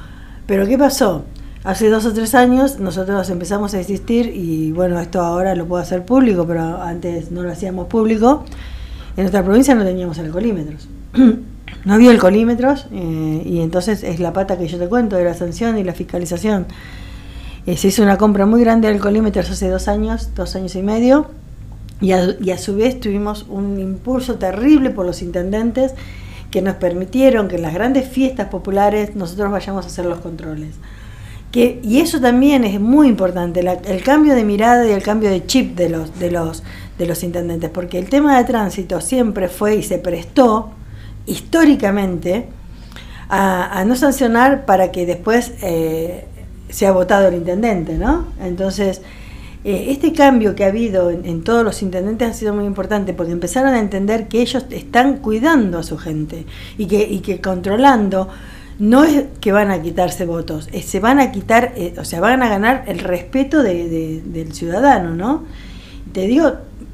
Pero 0.47 0.67
¿qué 0.67 0.77
pasó? 0.77 1.25
Hace 1.65 1.89
dos 1.91 2.07
o 2.07 2.13
tres 2.13 2.35
años 2.35 2.79
nosotros 2.79 3.29
empezamos 3.31 3.75
a 3.75 3.81
existir 3.81 4.31
y 4.35 4.71
bueno, 4.71 5.01
esto 5.01 5.21
ahora 5.21 5.57
lo 5.57 5.67
puedo 5.67 5.83
hacer 5.83 6.05
público, 6.05 6.47
pero 6.47 6.81
antes 6.81 7.33
no 7.33 7.43
lo 7.43 7.51
hacíamos 7.51 7.89
público. 7.89 8.45
En 9.17 9.25
nuestra 9.25 9.43
provincia 9.43 9.75
no 9.75 9.85
teníamos 9.85 10.19
alcoholímetros. 10.19 10.89
no 11.85 11.95
había 11.95 12.11
alcoholímetros 12.11 12.87
eh, 12.93 13.43
y 13.45 13.61
entonces 13.61 14.03
es 14.03 14.21
la 14.21 14.33
pata 14.33 14.59
que 14.59 14.69
yo 14.69 14.79
te 14.79 14.89
cuento 14.89 15.17
de 15.17 15.25
la 15.25 15.35
sanción 15.35 15.79
y 15.79 15.85
la 15.85 15.93
fiscalización. 15.93 16.67
Eh, 17.67 17.77
se 17.77 17.89
hizo 17.89 18.03
una 18.03 18.17
compra 18.19 18.47
muy 18.47 18.61
grande 18.61 18.89
de 18.89 18.95
alcoholímetros 18.95 19.51
hace 19.51 19.69
dos 19.69 19.89
años, 19.89 20.31
dos 20.35 20.55
años 20.57 20.75
y 20.77 20.83
medio, 20.83 21.27
y 22.01 22.13
a, 22.13 22.59
su 22.59 22.77
vez 22.77 23.01
tuvimos 23.01 23.47
un 23.49 23.81
impulso 23.81 24.35
terrible 24.35 24.91
por 24.91 25.07
los 25.07 25.23
intendentes 25.23 25.93
que 26.51 26.61
nos 26.61 26.77
permitieron 26.77 27.49
que 27.49 27.57
en 27.57 27.63
las 27.63 27.75
grandes 27.75 28.07
fiestas 28.09 28.49
populares 28.49 29.17
nosotros 29.17 29.51
vayamos 29.51 29.85
a 29.85 29.89
hacer 29.89 30.05
los 30.05 30.19
controles. 30.19 30.75
Que, 31.51 31.81
y 31.83 32.01
eso 32.01 32.21
también 32.21 32.65
es 32.65 32.79
muy 32.81 33.09
importante, 33.09 33.61
el 33.61 34.03
cambio 34.03 34.35
de 34.35 34.45
mirada 34.45 34.87
y 34.87 34.91
el 34.91 35.03
cambio 35.03 35.31
de 35.31 35.47
chip 35.47 35.75
de 35.75 35.89
los, 35.89 36.19
de, 36.19 36.31
los, 36.31 36.63
de 36.99 37.07
los 37.07 37.23
intendentes, 37.23 37.71
porque 37.71 37.99
el 37.99 38.11
tema 38.11 38.37
de 38.37 38.45
tránsito 38.45 39.01
siempre 39.01 39.49
fue 39.49 39.77
y 39.77 39.83
se 39.83 39.99
prestó 39.99 40.73
históricamente 41.27 42.47
a, 43.29 43.85
no 43.87 43.97
sancionar 43.97 44.65
para 44.67 44.93
que 44.93 45.05
después 45.05 45.53
eh, 45.63 46.27
sea 46.69 46.93
votado 46.93 47.29
el 47.29 47.35
intendente, 47.35 47.99
¿no? 47.99 48.27
Entonces, 48.41 49.03
eh, 49.65 49.87
este 49.91 50.13
cambio 50.13 50.55
que 50.55 50.65
ha 50.65 50.69
habido 50.69 51.11
en, 51.11 51.43
todos 51.43 51.65
los 51.65 51.83
intendentes 51.83 52.29
ha 52.29 52.35
sido 52.35 52.55
muy 52.55 52.65
importante 52.65 53.15
porque 53.15 53.33
empezaron 53.33 53.75
a 53.75 53.81
entender 53.81 54.29
que 54.29 54.41
ellos 54.41 54.65
están 54.71 55.17
cuidando 55.17 55.79
a 55.79 55.83
su 55.83 55.99
gente 55.99 56.47
y 56.79 56.87
que, 56.87 57.03
y 57.03 57.19
que 57.19 57.41
controlando 57.41 58.29
no 58.79 59.05
es 59.05 59.25
que 59.41 59.53
van 59.53 59.71
a 59.71 59.83
quitarse 59.83 60.25
votos, 60.25 60.69
se 60.85 61.01
van 61.01 61.19
a 61.19 61.33
quitar, 61.33 61.73
eh, 61.77 61.95
o 61.99 62.05
sea, 62.05 62.21
van 62.21 62.43
a 62.43 62.49
ganar 62.49 62.85
el 62.87 63.01
respeto 63.01 63.63
de, 63.63 64.23
del 64.25 64.53
ciudadano, 64.53 65.15
¿no? 65.15 65.45
Te 66.13 66.27
digo, 66.29 66.53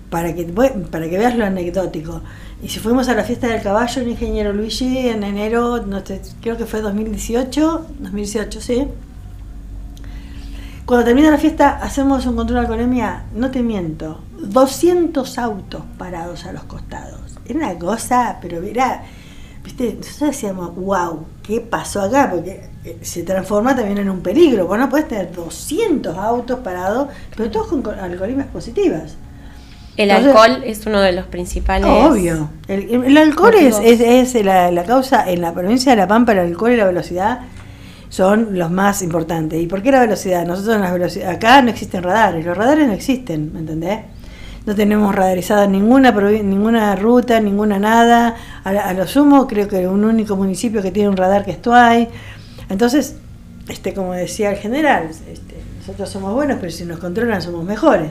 para 0.09 0.35
que, 0.35 0.45
para 0.45 1.11
que 1.11 1.19
veas 1.19 1.37
lo 1.37 1.45
anecdótico. 1.45 2.23
Y 2.63 2.69
si 2.69 2.79
fuimos 2.79 3.09
a 3.09 3.15
la 3.15 3.25
fiesta 3.25 3.49
del 3.49 3.61
caballo, 3.61 4.03
el 4.03 4.09
ingeniero 4.09 4.53
Luigi, 4.53 5.09
en 5.09 5.25
enero, 5.25 5.85
no 5.85 6.07
sé, 6.07 6.23
creo 6.41 6.57
que 6.57 6.65
fue 6.65 6.81
2018, 6.81 7.87
2018, 7.99 8.61
sí. 8.61 8.87
Cuando 10.87 11.05
termina 11.05 11.33
la 11.33 11.39
fiesta, 11.39 11.71
hacemos 11.83 12.25
un 12.25 12.37
control 12.37 12.61
de 12.61 12.61
alcoholemia, 12.61 13.25
no 13.35 13.51
te 13.51 13.63
miento, 13.63 14.21
200 14.39 15.39
autos 15.39 15.83
parados 15.99 16.45
a 16.45 16.53
los 16.53 16.63
costados. 16.65 17.37
Era 17.47 17.59
una 17.59 17.79
cosa, 17.79 18.39
pero 18.41 18.61
mira, 18.61 19.03
¿viste? 19.65 19.95
Nosotros 19.95 20.31
decíamos, 20.31 20.77
wow, 20.77 21.27
¿qué 21.43 21.61
pasó 21.61 22.01
acá? 22.01 22.31
Porque 22.31 22.69
eh, 22.85 22.99
se 23.03 23.25
transforma 23.25 23.75
también 23.75 23.99
en 23.99 24.09
un 24.09 24.21
peligro. 24.21 24.69
Vos 24.69 24.79
no 24.79 24.89
puedes 24.89 25.09
tener 25.09 25.33
200 25.33 26.17
autos 26.17 26.61
parados, 26.61 27.09
pero 27.37 27.51
todos 27.51 27.67
con 27.67 27.85
alcoholismas 27.99 28.47
positivas. 28.47 29.17
El 29.97 30.11
alcohol 30.11 30.63
es 30.65 30.87
uno 30.87 31.01
de 31.01 31.13
los 31.13 31.27
principales. 31.27 31.87
Obvio. 31.87 32.51
El, 32.69 33.17
alcohol 33.17 33.55
es, 33.55 33.79
es, 33.81 34.35
la, 34.45 34.85
causa, 34.85 35.31
en 35.31 35.41
la 35.41 35.53
provincia 35.53 35.93
de 35.93 35.97
La 35.97 36.09
Pampa, 36.09 36.33
el 36.33 36.39
alcohol 36.39 36.73
y 36.73 36.77
la 36.77 36.87
velocidad 36.87 37.41
son 38.09 38.59
los 38.59 38.71
más 38.71 39.03
importantes. 39.03 39.61
¿Y 39.61 39.67
por 39.67 39.83
qué 39.83 39.91
la 39.91 40.01
velocidad? 40.01 40.47
Nosotros 40.47 40.77
en 40.77 40.83
las 40.83 40.93
velocidad, 40.93 41.31
acá 41.31 41.61
no 41.63 41.71
existen 41.71 42.03
radares, 42.03 42.45
los 42.45 42.57
radares 42.57 42.87
no 42.87 42.95
existen, 42.95 43.53
¿me 43.53 43.61
entendés? 43.61 44.01
no 44.67 44.75
tenemos 44.75 45.15
radarizada 45.15 45.67
ninguna, 45.67 46.13
ninguna 46.13 46.95
ruta, 46.97 47.41
ninguna 47.41 47.79
nada. 47.79 48.37
A, 48.65 48.93
lo 48.93 49.07
sumo, 49.07 49.47
creo 49.47 49.69
que 49.69 49.89
un 49.89 50.05
único 50.05 50.37
municipio 50.37 50.83
que 50.83 50.91
tiene 50.91 51.09
un 51.09 51.17
radar 51.17 51.45
que 51.45 51.53
es 51.53 51.63
Tuay. 51.63 52.09
Entonces, 52.69 53.17
este, 53.69 53.93
como 53.93 54.13
decía 54.13 54.51
el 54.51 54.57
general, 54.57 55.09
este, 55.11 55.57
nosotros 55.79 56.09
somos 56.09 56.33
buenos, 56.35 56.59
pero 56.61 56.71
si 56.71 56.85
nos 56.85 56.99
controlan 56.99 57.43
somos 57.43 57.65
mejores. 57.65 58.11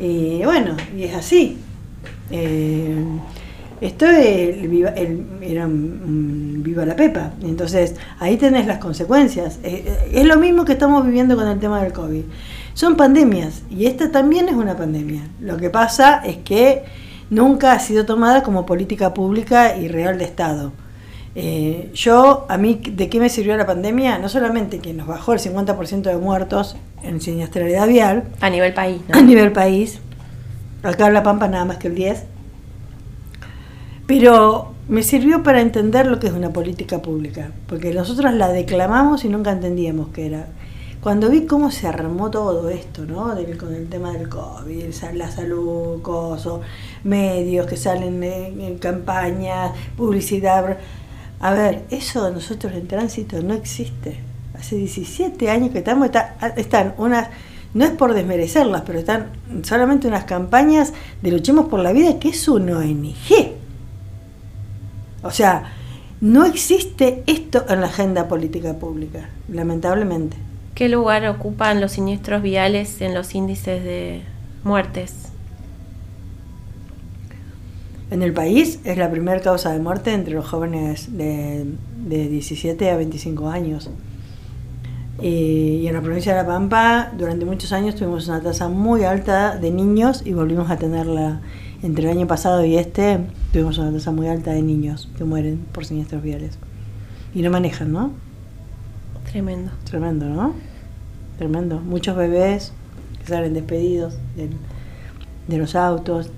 Y 0.00 0.42
bueno, 0.44 0.76
y 0.96 1.04
es 1.04 1.14
así. 1.14 1.58
Eh, 2.30 3.04
esto 3.80 4.06
era 4.06 5.66
viva 5.68 6.84
la 6.86 6.96
pepa. 6.96 7.32
Entonces, 7.42 7.96
ahí 8.18 8.36
tenés 8.36 8.66
las 8.66 8.78
consecuencias. 8.78 9.58
Eh, 9.62 9.84
eh, 9.86 10.10
es 10.12 10.24
lo 10.24 10.36
mismo 10.36 10.64
que 10.64 10.72
estamos 10.72 11.04
viviendo 11.04 11.36
con 11.36 11.48
el 11.48 11.58
tema 11.58 11.82
del 11.82 11.92
COVID. 11.92 12.22
Son 12.74 12.96
pandemias 12.96 13.62
y 13.70 13.86
esta 13.86 14.10
también 14.10 14.48
es 14.48 14.54
una 14.54 14.76
pandemia. 14.76 15.22
Lo 15.40 15.56
que 15.56 15.70
pasa 15.70 16.22
es 16.24 16.38
que 16.38 16.84
nunca 17.30 17.72
ha 17.72 17.78
sido 17.78 18.06
tomada 18.06 18.42
como 18.42 18.66
política 18.66 19.12
pública 19.14 19.76
y 19.76 19.88
real 19.88 20.18
de 20.18 20.24
Estado. 20.24 20.72
Eh, 21.34 21.90
yo, 21.94 22.46
a 22.48 22.58
mí, 22.58 22.80
¿de 22.90 23.08
qué 23.08 23.20
me 23.20 23.28
sirvió 23.28 23.56
la 23.56 23.66
pandemia? 23.66 24.18
No 24.18 24.28
solamente 24.28 24.80
que 24.80 24.92
nos 24.92 25.06
bajó 25.06 25.32
el 25.32 25.38
50% 25.38 26.02
de 26.02 26.16
muertos 26.16 26.76
en 27.02 27.20
siniestralidad 27.20 27.86
vial. 27.86 28.24
A 28.40 28.50
nivel 28.50 28.74
país, 28.74 29.00
A 29.12 29.20
nivel 29.20 29.52
país. 29.52 30.00
Acá 30.82 31.06
en 31.08 31.14
La 31.14 31.22
Pampa 31.22 31.46
nada 31.46 31.64
más 31.64 31.76
que 31.76 31.88
el 31.88 31.94
10. 31.94 32.24
Pero 34.06 34.72
me 34.88 35.02
sirvió 35.02 35.42
para 35.42 35.60
entender 35.60 36.06
lo 36.06 36.18
que 36.18 36.26
es 36.26 36.32
una 36.32 36.52
política 36.52 37.00
pública. 37.00 37.52
Porque 37.68 37.94
nosotros 37.94 38.32
la 38.34 38.48
declamamos 38.48 39.24
y 39.24 39.28
nunca 39.28 39.52
entendíamos 39.52 40.08
qué 40.08 40.26
era. 40.26 40.46
Cuando 41.00 41.30
vi 41.30 41.46
cómo 41.46 41.70
se 41.70 41.86
armó 41.86 42.30
todo 42.30 42.68
esto, 42.68 43.06
¿no? 43.06 43.34
con 43.58 43.74
el 43.74 43.88
tema 43.88 44.12
del 44.12 44.28
COVID, 44.28 44.92
la 45.14 45.30
salud, 45.30 46.02
coso, 46.02 46.60
medios 47.04 47.66
que 47.66 47.78
salen 47.78 48.22
en, 48.22 48.78
campañas, 48.78 49.72
publicidad. 49.96 50.76
A 51.40 51.54
ver, 51.54 51.84
eso 51.90 52.30
nosotros 52.30 52.74
en 52.74 52.86
tránsito 52.86 53.42
no 53.42 53.54
existe. 53.54 54.20
Hace 54.58 54.76
17 54.76 55.50
años 55.50 55.70
que 55.70 55.78
estamos, 55.78 56.10
están 56.56 56.94
unas, 56.98 57.28
no 57.72 57.86
es 57.86 57.90
por 57.92 58.12
desmerecerlas, 58.12 58.82
pero 58.84 58.98
están 58.98 59.28
solamente 59.62 60.06
unas 60.06 60.24
campañas 60.24 60.92
de 61.22 61.30
Luchemos 61.30 61.66
por 61.66 61.80
la 61.80 61.92
Vida, 61.92 62.18
que 62.18 62.28
es 62.28 62.46
una 62.46 62.78
ONG. 62.78 63.54
O 65.22 65.30
sea, 65.30 65.72
no 66.20 66.44
existe 66.44 67.22
esto 67.26 67.64
en 67.70 67.80
la 67.80 67.86
agenda 67.86 68.28
política 68.28 68.74
pública, 68.78 69.30
lamentablemente. 69.48 70.36
¿Qué 70.74 70.90
lugar 70.90 71.26
ocupan 71.26 71.80
los 71.80 71.92
siniestros 71.92 72.42
viales 72.42 73.00
en 73.00 73.14
los 73.14 73.34
índices 73.34 73.82
de 73.82 74.22
muertes? 74.62 75.29
En 78.10 78.22
el 78.22 78.32
país 78.32 78.80
es 78.84 78.98
la 78.98 79.10
primera 79.10 79.40
causa 79.40 79.72
de 79.72 79.78
muerte 79.78 80.12
entre 80.12 80.34
los 80.34 80.48
jóvenes 80.48 81.16
de, 81.16 81.66
17 82.08 82.90
a 82.90 82.96
25 82.96 83.48
años. 83.48 83.90
Y, 85.22 85.86
en 85.86 85.94
la 85.94 86.00
provincia 86.00 86.32
de 86.32 86.42
La 86.42 86.46
Pampa, 86.46 87.12
durante 87.16 87.44
muchos 87.44 87.72
años 87.72 87.94
tuvimos 87.94 88.26
una 88.28 88.40
tasa 88.40 88.68
muy 88.68 89.04
alta 89.04 89.56
de 89.56 89.70
niños 89.70 90.22
y 90.24 90.32
volvimos 90.32 90.70
a 90.70 90.76
tenerla 90.76 91.40
entre 91.82 92.04
el 92.04 92.16
año 92.16 92.26
pasado 92.26 92.64
y 92.64 92.76
este. 92.76 93.20
Tuvimos 93.52 93.78
una 93.78 93.92
tasa 93.92 94.10
muy 94.10 94.26
alta 94.28 94.52
de 94.52 94.62
niños 94.62 95.08
que 95.16 95.24
mueren 95.24 95.58
por 95.72 95.84
siniestros 95.84 96.22
viales. 96.22 96.58
Y 97.34 97.42
no 97.42 97.50
manejan, 97.50 97.92
¿no? 97.92 98.12
Tremendo. 99.30 99.70
Tremendo, 99.84 100.26
¿no? 100.26 100.54
tremendo. 101.40 101.80
Muchos 101.80 102.16
bebés 102.16 102.74
que 103.18 103.26
salen 103.26 103.54
despedidos 103.54 104.14
de, 104.36 105.56
los 105.56 105.74
autos. 105.74 106.30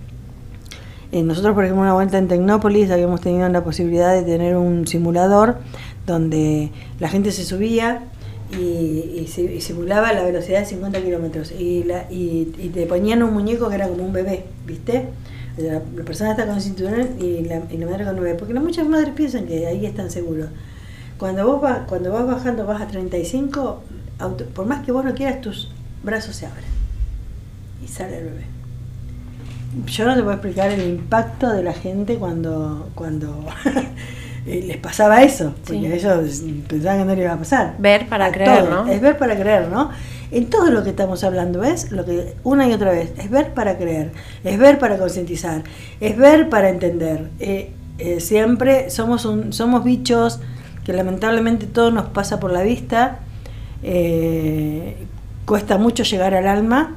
Eh, 1.12 1.23
nosotros, 1.23 1.54
por 1.54 1.64
ejemplo, 1.64 1.83
una 1.83 1.92
vuelta 1.92 2.16
en 2.16 2.26
Tecnópolis 2.26 2.90
habíamos 2.90 3.21
tenido 3.21 3.47
la 3.50 3.62
posibilidad 3.62 4.14
de 4.14 4.23
tener 4.23 4.57
un 4.57 4.87
simulador 4.87 5.59
donde 6.07 6.71
la 7.00 7.09
gente 7.11 7.33
se 7.33 7.45
subía 7.45 8.04
y, 8.59 9.26
simulaba 9.61 10.12
la 10.14 10.25
velocidad 10.25 10.61
de 10.61 10.64
50 10.64 11.02
kilómetros 11.02 11.52
y, 11.52 11.85
y, 12.11 12.71
te 12.73 12.87
ponían 12.87 13.23
un 13.23 13.35
muñeco 13.35 13.69
que 13.69 13.75
era 13.75 13.88
como 13.88 14.04
un 14.04 14.12
bebé, 14.14 14.45
¿viste? 14.66 15.09
La, 15.59 15.81
persona 15.81 16.31
está 16.31 16.47
con 16.47 16.62
cinturón 16.62 17.21
y 17.21 17.42
la, 17.45 17.61
madre 17.61 18.04
con 18.04 18.14
un 18.14 18.23
bebé, 18.23 18.35
porque 18.35 18.54
muchas 18.54 18.88
madres 18.88 19.12
piensan 19.14 19.47
que 19.47 19.66
ahí 19.66 19.85
están 19.85 20.11
seguros. 20.11 20.49
Cuando 21.19 21.47
vos, 21.47 21.61
vas, 21.61 21.81
cuando 21.87 22.11
vas 22.11 22.26
bajando, 22.26 22.64
vas 22.64 22.81
a 22.81 22.87
35, 22.87 23.83
por 24.54 24.66
más 24.66 24.83
que 24.85 24.92
vos 24.92 25.04
no 25.04 25.14
quieras, 25.14 25.42
tus 25.42 25.71
brazos 26.02 26.37
se 26.37 26.47
abren 26.47 26.64
y 27.85 27.88
sale 27.88 28.16
el 28.16 28.25
bebé. 28.25 28.62
Yo 29.87 30.05
no 30.05 30.14
te 30.14 30.23
puedo 30.23 30.35
explicar 30.35 30.71
el 30.71 30.83
impacto 30.87 31.50
de 31.50 31.62
la 31.62 31.73
gente 31.73 32.17
cuando, 32.17 32.91
cuando 32.95 33.47
les 34.47 34.76
pasaba 34.76 35.23
eso, 35.23 35.55
porque 35.67 35.95
ellos 35.95 36.43
pensaban 36.69 36.99
que 36.99 37.05
no 37.05 37.14
les 37.14 37.25
iba 37.25 37.33
a 37.33 37.38
pasar. 37.38 37.75
Ver 37.79 38.09
para 38.09 38.31
creer, 38.31 38.69
¿no? 38.69 38.87
Es 38.87 39.00
ver 39.00 39.17
para 39.17 39.35
creer, 39.37 39.69
¿no? 39.69 39.91
En 40.31 40.49
todo 40.49 40.71
lo 40.71 40.83
que 40.83 40.91
estamos 40.91 41.25
hablando, 41.25 41.62
es 41.62 41.91
Lo 41.91 42.05
que 42.05 42.35
una 42.43 42.69
y 42.69 42.73
otra 42.73 42.91
vez, 42.91 43.12
es 43.19 43.31
ver 43.31 43.55
para 43.55 43.76
creer, 43.76 44.12
es 44.45 44.59
ver 44.59 44.79
para 44.79 44.99
concientizar, 44.99 45.62
es 46.00 46.17
ver 46.17 46.49
para 46.49 46.69
entender. 46.69 47.31
Eh, 47.41 47.73
eh, 47.99 48.21
siempre 48.21 48.91
somos, 48.91 49.25
un, 49.25 49.52
somos 49.52 49.85
bichos 49.85 50.41
que 50.85 50.93
lamentablemente 50.93 51.67
todo 51.67 51.91
nos 51.91 52.07
pasa 52.07 52.41
por 52.41 52.50
la 52.50 52.62
vista 52.62 53.21
eh, 53.83 54.97
cuesta 55.45 55.76
mucho 55.76 56.05
llegar 56.05 56.35
al 56.35 56.47
alma, 56.47 56.97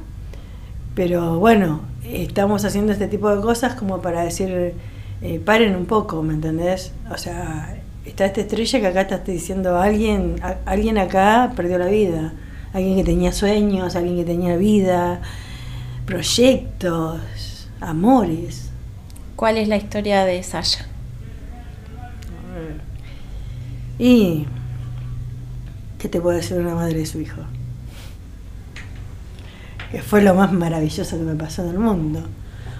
pero 0.94 1.38
bueno, 1.38 1.80
estamos 2.12 2.64
haciendo 2.64 2.92
este 2.92 3.08
tipo 3.08 3.34
de 3.34 3.42
cosas 3.42 3.74
como 3.74 4.00
para 4.00 4.22
decir, 4.22 4.74
eh, 5.22 5.40
paren 5.44 5.74
un 5.74 5.86
poco, 5.86 6.22
¿me 6.22 6.34
entendés? 6.34 6.92
O 7.10 7.16
sea, 7.16 7.78
está 8.04 8.26
esta 8.26 8.40
estrella 8.40 8.80
que 8.80 8.86
acá 8.86 9.00
está 9.02 9.18
diciendo 9.18 9.76
alguien, 9.78 10.36
alguien 10.64 10.98
acá 10.98 11.52
perdió 11.56 11.78
la 11.78 11.86
vida, 11.86 12.32
alguien 12.72 12.96
que 12.96 13.04
tenía 13.04 13.32
sueños, 13.32 13.96
alguien 13.96 14.16
que 14.16 14.24
tenía 14.24 14.56
vida, 14.56 15.20
proyectos, 16.04 17.68
amores. 17.80 18.70
¿Cuál 19.34 19.58
es 19.58 19.68
la 19.68 19.76
historia 19.76 20.24
de 20.24 20.42
Sasha? 20.42 20.86
Y 23.98 24.46
¿qué 25.98 26.08
te 26.08 26.20
puede 26.20 26.38
decir 26.38 26.58
una 26.58 26.74
madre 26.74 26.98
de 26.98 27.06
su 27.06 27.20
hijo? 27.20 27.42
Que 29.90 30.02
fue 30.02 30.22
lo 30.22 30.34
más 30.34 30.52
maravilloso 30.52 31.16
que 31.16 31.24
me 31.24 31.34
pasó 31.34 31.62
en 31.62 31.70
el 31.70 31.78
mundo. 31.78 32.22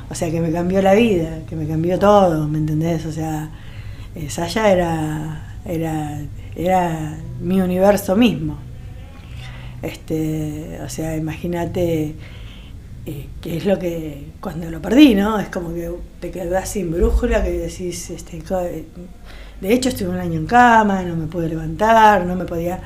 O 0.08 0.14
sea, 0.14 0.30
que 0.30 0.40
me 0.40 0.52
cambió 0.52 0.82
la 0.82 0.94
vida, 0.94 1.40
que 1.48 1.56
me 1.56 1.66
cambió 1.66 1.98
todo, 1.98 2.46
¿me 2.48 2.58
entendés? 2.58 3.06
O 3.06 3.12
sea, 3.12 3.50
Saya 4.28 4.70
era, 4.70 5.56
era, 5.64 6.20
era 6.54 7.18
mi 7.40 7.60
universo 7.60 8.16
mismo. 8.16 8.58
Este, 9.82 10.80
o 10.84 10.88
sea, 10.88 11.16
imagínate 11.16 12.14
eh, 13.04 13.26
que 13.40 13.56
es 13.56 13.66
lo 13.66 13.78
que 13.78 14.32
cuando 14.40 14.70
lo 14.70 14.80
perdí, 14.80 15.14
¿no? 15.14 15.38
Es 15.38 15.48
como 15.48 15.72
que 15.74 15.90
te 16.20 16.30
quedas 16.30 16.68
sin 16.68 16.90
brújula, 16.90 17.42
que 17.42 17.50
decís, 17.50 18.10
este, 18.10 18.42
de 19.60 19.72
hecho 19.72 19.88
estuve 19.88 20.08
un 20.08 20.18
año 20.18 20.38
en 20.38 20.46
cama, 20.46 21.02
no 21.02 21.16
me 21.16 21.26
pude 21.26 21.48
levantar, 21.48 22.26
no 22.26 22.34
me 22.34 22.44
podía... 22.44 22.80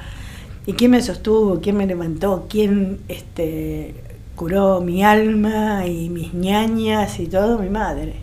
¿Y 0.67 0.75
quién 0.75 0.91
me 0.91 1.00
sostuvo? 1.00 1.61
¿Quién 1.61 1.77
me 1.77 1.87
levantó? 1.87 2.47
¿Quién 2.49 3.00
este, 3.09 3.95
curó 4.40 4.80
mi 4.80 5.04
alma 5.04 5.87
y 5.87 6.09
mis 6.09 6.32
ñañas 6.32 7.20
y 7.20 7.26
todo, 7.26 7.59
mi 7.59 7.68
madre. 7.68 8.14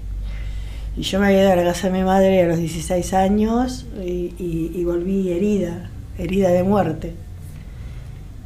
Y 0.95 1.03
yo 1.03 1.19
me 1.19 1.27
había 1.27 1.43
ido 1.43 1.51
a 1.51 1.55
la 1.57 1.63
casa 1.63 1.91
de 1.91 1.93
mi 1.93 2.03
madre 2.03 2.41
a 2.41 2.47
los 2.47 2.57
16 2.57 3.13
años 3.13 3.85
y, 4.03 4.83
volví 4.83 5.29
herida, 5.31 5.91
herida 6.17 6.49
de 6.49 6.63
muerte. 6.63 7.13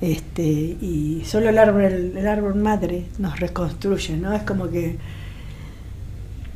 Este, 0.01 0.43
y 0.43 1.23
solo 1.25 1.47
el 1.47 1.57
árbol, 1.57 1.83
el, 1.83 2.27
árbol 2.27 2.55
madre 2.55 3.05
nos 3.19 3.39
reconstruye, 3.39 4.17
¿no? 4.17 4.33
Es 4.33 4.43
como 4.43 4.69
que 4.69 4.97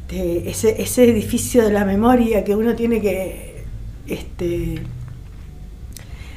ese, 0.10 0.82
ese, 0.82 1.06
edificio 1.06 1.64
de 1.64 1.72
la 1.72 1.86
memoria 1.86 2.44
que 2.44 2.58
uno 2.58 2.76
tiene 2.76 3.00
que 3.00 3.64
este, 4.06 4.82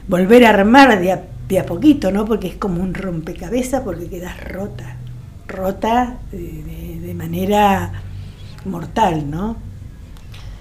volver 0.06 0.44
a 0.44 0.50
armar 0.50 1.00
de 1.00 1.10
a 1.10 1.24
de 1.48 1.58
a 1.58 1.66
poquito, 1.66 2.10
¿no? 2.10 2.24
Porque 2.24 2.48
es 2.48 2.56
como 2.56 2.82
un 2.82 2.94
rompecabezas 2.94 3.80
porque 3.80 4.08
quedas 4.08 4.38
rota, 4.44 4.96
rota 5.46 6.18
de, 6.30 7.14
manera 7.14 7.90
mortal, 8.64 9.28
¿no? 9.28 9.56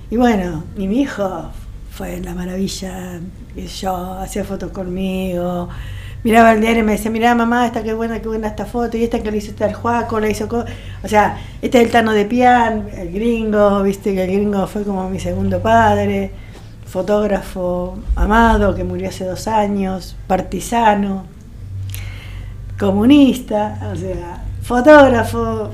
Y 0.09 0.15
bueno, 0.15 0.63
y 0.77 0.87
mi 0.87 1.01
hijo 1.01 1.51
fue 1.91 2.19
la 2.21 2.33
maravilla, 2.33 3.19
yo 3.79 4.13
hacía 4.13 4.43
fotos 4.43 4.71
conmigo, 4.71 5.67
miraba 6.23 6.53
el 6.53 6.61
diario 6.61 6.79
y 6.79 6.85
me 6.85 6.93
decía, 6.93 7.11
mira 7.11 7.35
mamá, 7.35 7.67
esta 7.67 7.83
qué 7.83 7.93
buena, 7.93 8.21
qué 8.21 8.27
buena 8.29 8.47
esta 8.47 8.65
foto, 8.65 8.97
y 8.97 9.03
esta 9.03 9.21
que 9.21 9.29
le 9.29 9.37
hiciste 9.37 9.65
al 9.65 9.73
Juaco, 9.73 10.19
la 10.19 10.29
hizo, 10.29 10.47
o 10.47 11.07
sea, 11.07 11.37
este 11.61 11.79
es 11.79 11.85
el 11.85 11.91
Tano 11.91 12.13
de 12.13 12.25
Pian, 12.25 12.87
el 12.97 13.11
gringo, 13.11 13.83
viste 13.83 14.15
que 14.15 14.23
el 14.23 14.31
gringo 14.31 14.65
fue 14.67 14.83
como 14.83 15.09
mi 15.09 15.19
segundo 15.19 15.61
padre, 15.61 16.31
fotógrafo 16.87 17.99
amado 18.15 18.73
que 18.73 18.83
murió 18.83 19.09
hace 19.09 19.25
dos 19.25 19.47
años, 19.47 20.15
partisano, 20.25 21.25
comunista, 22.79 23.91
o 23.91 23.95
sea, 23.95 24.43
fotógrafo, 24.61 25.71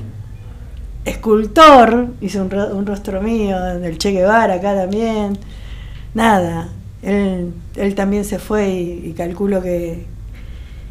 escultor, 1.04 2.08
hizo 2.20 2.42
un, 2.42 2.86
rostro 2.86 3.22
mío 3.22 3.60
del 3.60 3.96
Che 3.96 4.10
Guevara 4.10 4.54
acá 4.54 4.74
también, 4.74 5.38
nada, 6.14 6.68
él, 7.02 7.54
también 7.94 8.24
se 8.24 8.38
fue 8.38 8.70
y, 8.70 9.14
calculo 9.16 9.62
que, 9.62 10.06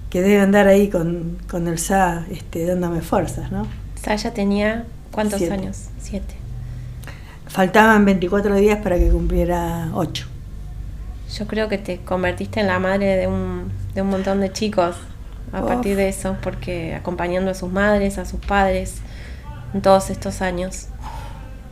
que, 0.10 0.22
debe 0.22 0.40
andar 0.40 0.68
ahí 0.68 0.88
con, 0.88 1.38
con 1.50 1.68
el 1.68 1.80
SA 1.80 2.26
este, 2.32 2.66
dándome 2.66 3.02
fuerzas, 3.02 3.52
¿no? 3.52 3.68
ya 4.06 4.34
tenía 4.34 4.86
cuántos 5.12 5.42
años? 5.50 5.88
Siete. 6.00 6.43
Faltaban 7.54 8.04
24 8.04 8.56
días 8.56 8.80
para 8.80 8.98
que 8.98 9.10
cumpliera 9.10 9.92
8. 9.94 10.26
Yo 11.38 11.46
creo 11.46 11.70
que 11.70 11.78
te 11.78 12.00
convertiste 12.00 12.60
en 12.62 12.66
la 12.66 12.80
madre 12.80 13.16
de 13.16 13.28
un, 13.28 13.72
de 13.94 14.02
un 14.02 14.10
montón 14.10 14.42
de 14.42 14.52
chicos 14.52 14.96
a 15.52 15.62
partir 15.62 15.96
de 15.96 16.10
eso, 16.10 16.36
porque 16.42 16.96
acompañando 16.96 17.52
a 17.52 17.54
sus 17.54 17.72
madres, 17.72 18.18
a 18.18 18.26
sus 18.26 18.40
padres, 18.40 19.02
en 19.76 19.84
todos 19.84 20.10
estos 20.10 20.42
años. 20.42 20.88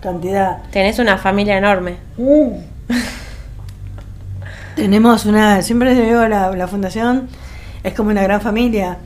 Cantidad. 0.02 0.62
Tenés 0.70 1.00
una 1.00 1.18
familia 1.18 1.58
enorme. 1.58 1.96
Uh. 2.16 2.60
Tenemos 4.76 5.26
una, 5.26 5.64
siempre 5.64 5.96
digo, 5.96 6.28
la, 6.28 6.56
la 6.56 6.68
fundación 6.68 7.28
es 7.84 7.96
como 7.96 8.12
una 8.12 8.22
gran 8.22 8.40
familia. 8.40 9.00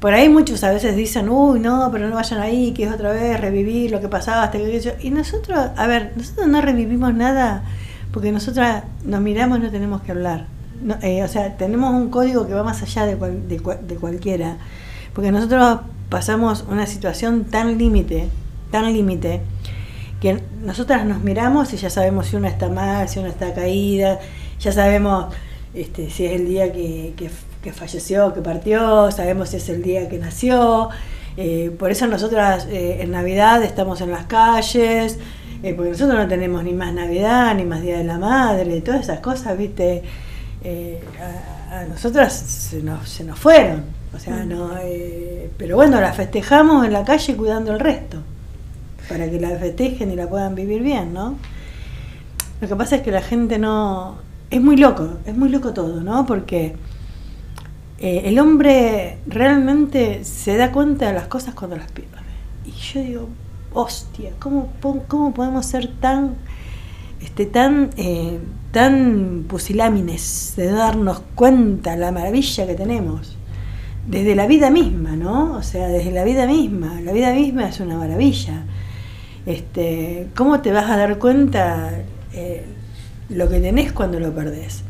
Por 0.00 0.12
ahí 0.12 0.28
muchos 0.28 0.62
a 0.64 0.70
veces 0.70 0.96
dicen, 0.96 1.28
uy, 1.28 1.60
no, 1.60 1.88
pero 1.90 2.08
no 2.08 2.16
vayan 2.16 2.40
ahí, 2.40 2.72
que 2.72 2.84
es 2.84 2.92
otra 2.92 3.12
vez 3.12 3.40
revivir 3.40 3.90
lo 3.90 4.00
que 4.00 4.08
pasaba. 4.08 4.50
Y 5.00 5.10
nosotros, 5.10 5.70
a 5.76 5.86
ver, 5.86 6.12
nosotros 6.16 6.46
no 6.46 6.60
revivimos 6.60 7.14
nada 7.14 7.64
porque 8.14 8.30
nosotros 8.30 8.66
nos 9.04 9.20
miramos 9.20 9.58
y 9.58 9.62
no 9.62 9.70
tenemos 9.70 10.02
que 10.02 10.12
hablar. 10.12 10.46
Eh, 11.02 11.22
o 11.24 11.28
sea, 11.28 11.56
tenemos 11.56 11.92
un 11.92 12.10
código 12.10 12.46
que 12.46 12.54
va 12.54 12.62
más 12.62 12.80
allá 12.82 13.06
de, 13.06 13.16
de, 13.16 13.96
cualquiera. 13.96 14.56
Porque 15.14 15.32
nosotros 15.32 15.80
pasamos 16.10 16.64
una 16.68 16.86
situación 16.86 17.44
tan 17.44 17.76
límite, 17.76 18.28
tan 18.70 18.92
límite, 18.92 19.40
que 20.20 20.40
nosotras 20.62 21.04
nos 21.06 21.22
miramos 21.22 21.72
y 21.72 21.76
ya 21.76 21.90
sabemos 21.90 22.28
si 22.28 22.36
una 22.36 22.48
está 22.48 22.68
mal, 22.68 23.08
si 23.08 23.18
una 23.18 23.30
está 23.30 23.52
caída, 23.52 24.20
ya 24.60 24.70
sabemos 24.70 25.34
este, 25.74 26.08
si 26.08 26.26
es 26.26 26.32
el 26.32 26.46
día 26.46 26.72
que 26.72 27.30
falleció, 27.72 28.32
que 28.34 28.40
partió, 28.40 29.10
sabemos 29.10 29.50
si 29.50 29.56
es 29.56 29.68
el 29.68 29.82
día 29.82 30.08
que 30.08 30.18
nació. 30.18 30.90
Eh, 31.36 31.74
por 31.78 31.90
eso 31.90 32.06
nosotras 32.06 32.66
eh, 32.70 32.98
en 33.00 33.10
Navidad 33.10 33.62
estamos 33.64 34.00
en 34.00 34.10
las 34.10 34.26
calles, 34.26 35.18
eh, 35.62 35.74
porque 35.74 35.90
nosotros 35.90 36.16
no 36.16 36.28
tenemos 36.28 36.62
ni 36.62 36.72
más 36.72 36.92
Navidad, 36.92 37.54
ni 37.54 37.64
más 37.64 37.82
Día 37.82 37.98
de 37.98 38.04
la 38.04 38.18
Madre, 38.18 38.80
todas 38.82 39.00
esas 39.00 39.20
cosas, 39.20 39.56
viste, 39.58 40.02
a, 41.70 41.84
nosotras 41.84 42.32
se 42.32 42.82
nos, 42.82 43.08
se 43.08 43.24
nos 43.24 43.38
fueron. 43.38 43.82
O 44.14 44.18
sea, 44.18 44.44
no, 44.44 44.70
pero 45.58 45.74
bueno, 45.74 46.00
las 46.00 46.16
festejamos 46.16 46.86
en 46.86 46.92
la 46.92 47.04
calle 47.04 47.34
cuidando 47.34 47.72
el 47.72 47.80
resto, 47.80 48.18
para 49.08 49.28
que 49.28 49.40
la 49.40 49.50
festejen 49.58 50.12
y 50.12 50.16
la 50.16 50.28
puedan 50.28 50.54
vivir 50.54 50.82
bien, 50.82 51.12
¿no? 51.12 51.36
Lo 52.60 52.68
que 52.68 52.76
pasa 52.76 52.96
es 52.96 53.02
que 53.02 53.10
la 53.10 53.22
gente 53.22 53.58
no... 53.58 54.18
Es 54.50 54.60
muy 54.60 54.76
loco, 54.76 55.18
es 55.26 55.36
muy 55.36 55.48
loco 55.48 55.72
todo, 55.72 56.00
¿no? 56.00 56.24
Porque 56.26 56.76
eh, 58.04 58.28
el 58.28 58.38
hombre 58.38 59.16
realmente 59.26 60.24
se 60.24 60.58
da 60.58 60.72
cuenta 60.72 61.06
de 61.06 61.14
las 61.14 61.26
cosas 61.26 61.54
cuando 61.54 61.78
las 61.78 61.90
pierde. 61.90 62.10
Y 62.66 62.70
yo 62.70 63.00
digo, 63.02 63.28
hostia, 63.72 64.32
¿cómo, 64.38 64.74
cómo 65.08 65.32
podemos 65.32 65.64
ser 65.64 65.86
tan, 65.86 66.34
este, 67.22 67.46
tan, 67.46 67.88
eh, 67.96 68.40
tan 68.72 69.46
pusilámines 69.48 70.52
de 70.54 70.66
darnos 70.66 71.22
cuenta 71.34 71.96
la 71.96 72.12
maravilla 72.12 72.66
que 72.66 72.74
tenemos? 72.74 73.38
Desde 74.06 74.34
la 74.34 74.46
vida 74.46 74.68
misma, 74.68 75.16
¿no? 75.16 75.54
O 75.54 75.62
sea, 75.62 75.88
desde 75.88 76.10
la 76.10 76.24
vida 76.24 76.46
misma. 76.46 77.00
La 77.00 77.12
vida 77.14 77.32
misma 77.32 77.70
es 77.70 77.80
una 77.80 77.96
maravilla. 77.96 78.66
Este, 79.46 80.28
¿Cómo 80.36 80.60
te 80.60 80.72
vas 80.72 80.90
a 80.90 80.98
dar 80.98 81.18
cuenta 81.18 82.02
eh, 82.34 82.66
lo 83.30 83.48
que 83.48 83.60
tenés 83.60 83.92
cuando 83.92 84.20
lo 84.20 84.34
perdés? 84.34 84.84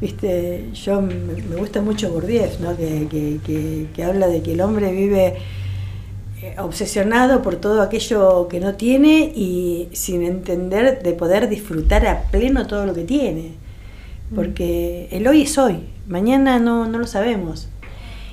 Viste, 0.00 0.70
yo 0.74 1.00
me 1.00 1.56
gusta 1.56 1.80
mucho 1.80 2.12
Gurdjieff, 2.12 2.60
¿no? 2.60 2.76
que, 2.76 3.88
habla 4.04 4.28
de 4.28 4.42
que 4.42 4.52
el 4.52 4.60
hombre 4.60 4.92
vive 4.92 5.36
eh, 6.42 6.54
obsesionado 6.58 7.40
por 7.40 7.56
todo 7.56 7.80
aquello 7.80 8.46
que 8.48 8.60
no 8.60 8.74
tiene 8.74 9.32
y 9.34 9.88
sin 9.92 10.22
entender 10.22 11.02
de 11.02 11.12
poder 11.14 11.48
disfrutar 11.48 12.06
a 12.06 12.24
pleno 12.24 12.66
todo 12.66 12.84
lo 12.84 12.92
que 12.92 13.04
tiene. 13.04 13.52
Porque 14.34 15.08
el 15.12 15.26
hoy 15.28 15.42
es 15.42 15.56
hoy, 15.56 15.84
mañana 16.06 16.58
no, 16.58 16.86
no 16.86 16.98
lo 16.98 17.06
sabemos. 17.06 17.68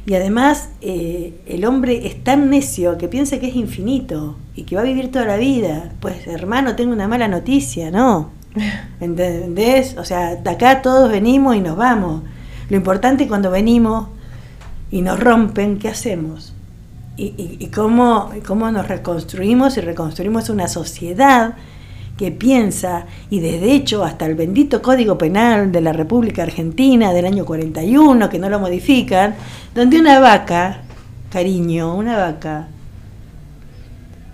Y 0.06 0.16
además 0.16 0.70
eh, 0.82 1.34
el 1.46 1.64
hombre 1.64 2.08
es 2.08 2.22
tan 2.26 2.50
necio 2.50 2.98
que 2.98 3.08
piensa 3.08 3.40
que 3.40 3.48
es 3.48 3.56
infinito 3.56 4.36
y 4.54 4.64
que 4.64 4.76
va 4.76 4.82
a 4.82 4.86
vivir 4.86 5.12
toda 5.12 5.26
la 5.26 5.38
vida. 5.38 5.94
Pues 6.02 6.28
hermano, 6.28 6.76
tengo 6.76 6.92
una 6.92 7.08
mala 7.08 7.30
noticia, 7.30 7.90
¿no? 7.90 8.32
¿Entendés? 9.00 9.96
O 9.98 10.06
sea, 10.06 10.40
acá 10.46 10.82
todos 10.82 11.12
venimos 11.12 11.56
y 11.56 11.62
nos 11.62 11.76
vamos. 11.76 12.24
Lo 12.70 12.78
importante 12.78 13.28
cuando 13.28 13.52
venimos 13.52 14.08
y 14.92 15.02
nos 15.02 15.20
rompen, 15.20 15.80
¿qué 15.80 15.90
hacemos? 15.90 16.54
Y, 17.16 17.68
cómo, 17.68 18.32
cómo 18.46 18.72
nos 18.72 18.88
reconstruimos 18.88 19.78
y 19.78 19.82
reconstruimos 19.82 20.50
una 20.50 20.68
sociedad 20.68 21.56
que 22.18 22.32
piensa, 22.32 23.06
y 23.30 23.40
desde 23.40 23.74
hecho 23.74 24.04
hasta 24.04 24.26
el 24.26 24.36
bendito 24.36 24.82
Código 24.82 25.18
Penal 25.18 25.72
de 25.72 25.82
la 25.82 25.94
República 25.94 26.44
Argentina 26.44 27.12
del 27.12 27.26
año 27.26 27.44
41, 27.44 28.30
que 28.30 28.40
no 28.40 28.50
lo 28.50 28.60
modifican, 28.60 29.36
donde 29.74 30.00
una 30.00 30.20
vaca, 30.20 30.82
cariño, 31.32 31.96
una 31.96 32.18
vaca, 32.18 32.68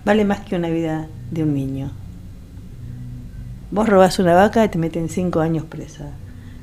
vale 0.04 0.24
más 0.24 0.40
que 0.40 0.56
una 0.56 0.68
vida 0.68 1.06
de 1.30 1.42
un 1.42 1.54
niño. 1.54 1.99
Vos 3.72 3.88
robás 3.88 4.18
una 4.18 4.34
vaca 4.34 4.64
y 4.64 4.68
te 4.68 4.78
meten 4.78 5.08
cinco 5.08 5.38
años 5.38 5.64
presa. 5.64 6.10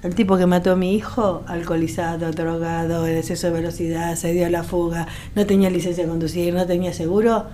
El 0.03 0.13
tipo 0.13 0.37
que 0.37 0.45
mató 0.45 0.73
a 0.73 0.75
mi 0.75 0.93
hijo, 0.93 1.43
alcoholizado, 1.47 2.29
drogado, 2.31 3.07
en 3.07 3.15
exceso 3.15 3.47
de 3.47 3.53
velocidad, 3.53 4.13
se 4.15 4.33
dio 4.33 4.45
a 4.45 4.49
la 4.49 4.63
fuga, 4.63 5.07
no 5.33 5.45
tenía 5.45 5.69
licencia 5.69 6.03
de 6.03 6.09
conducir, 6.09 6.53
no 6.53 6.65
tenía 6.65 6.91
seguro, 6.91 7.45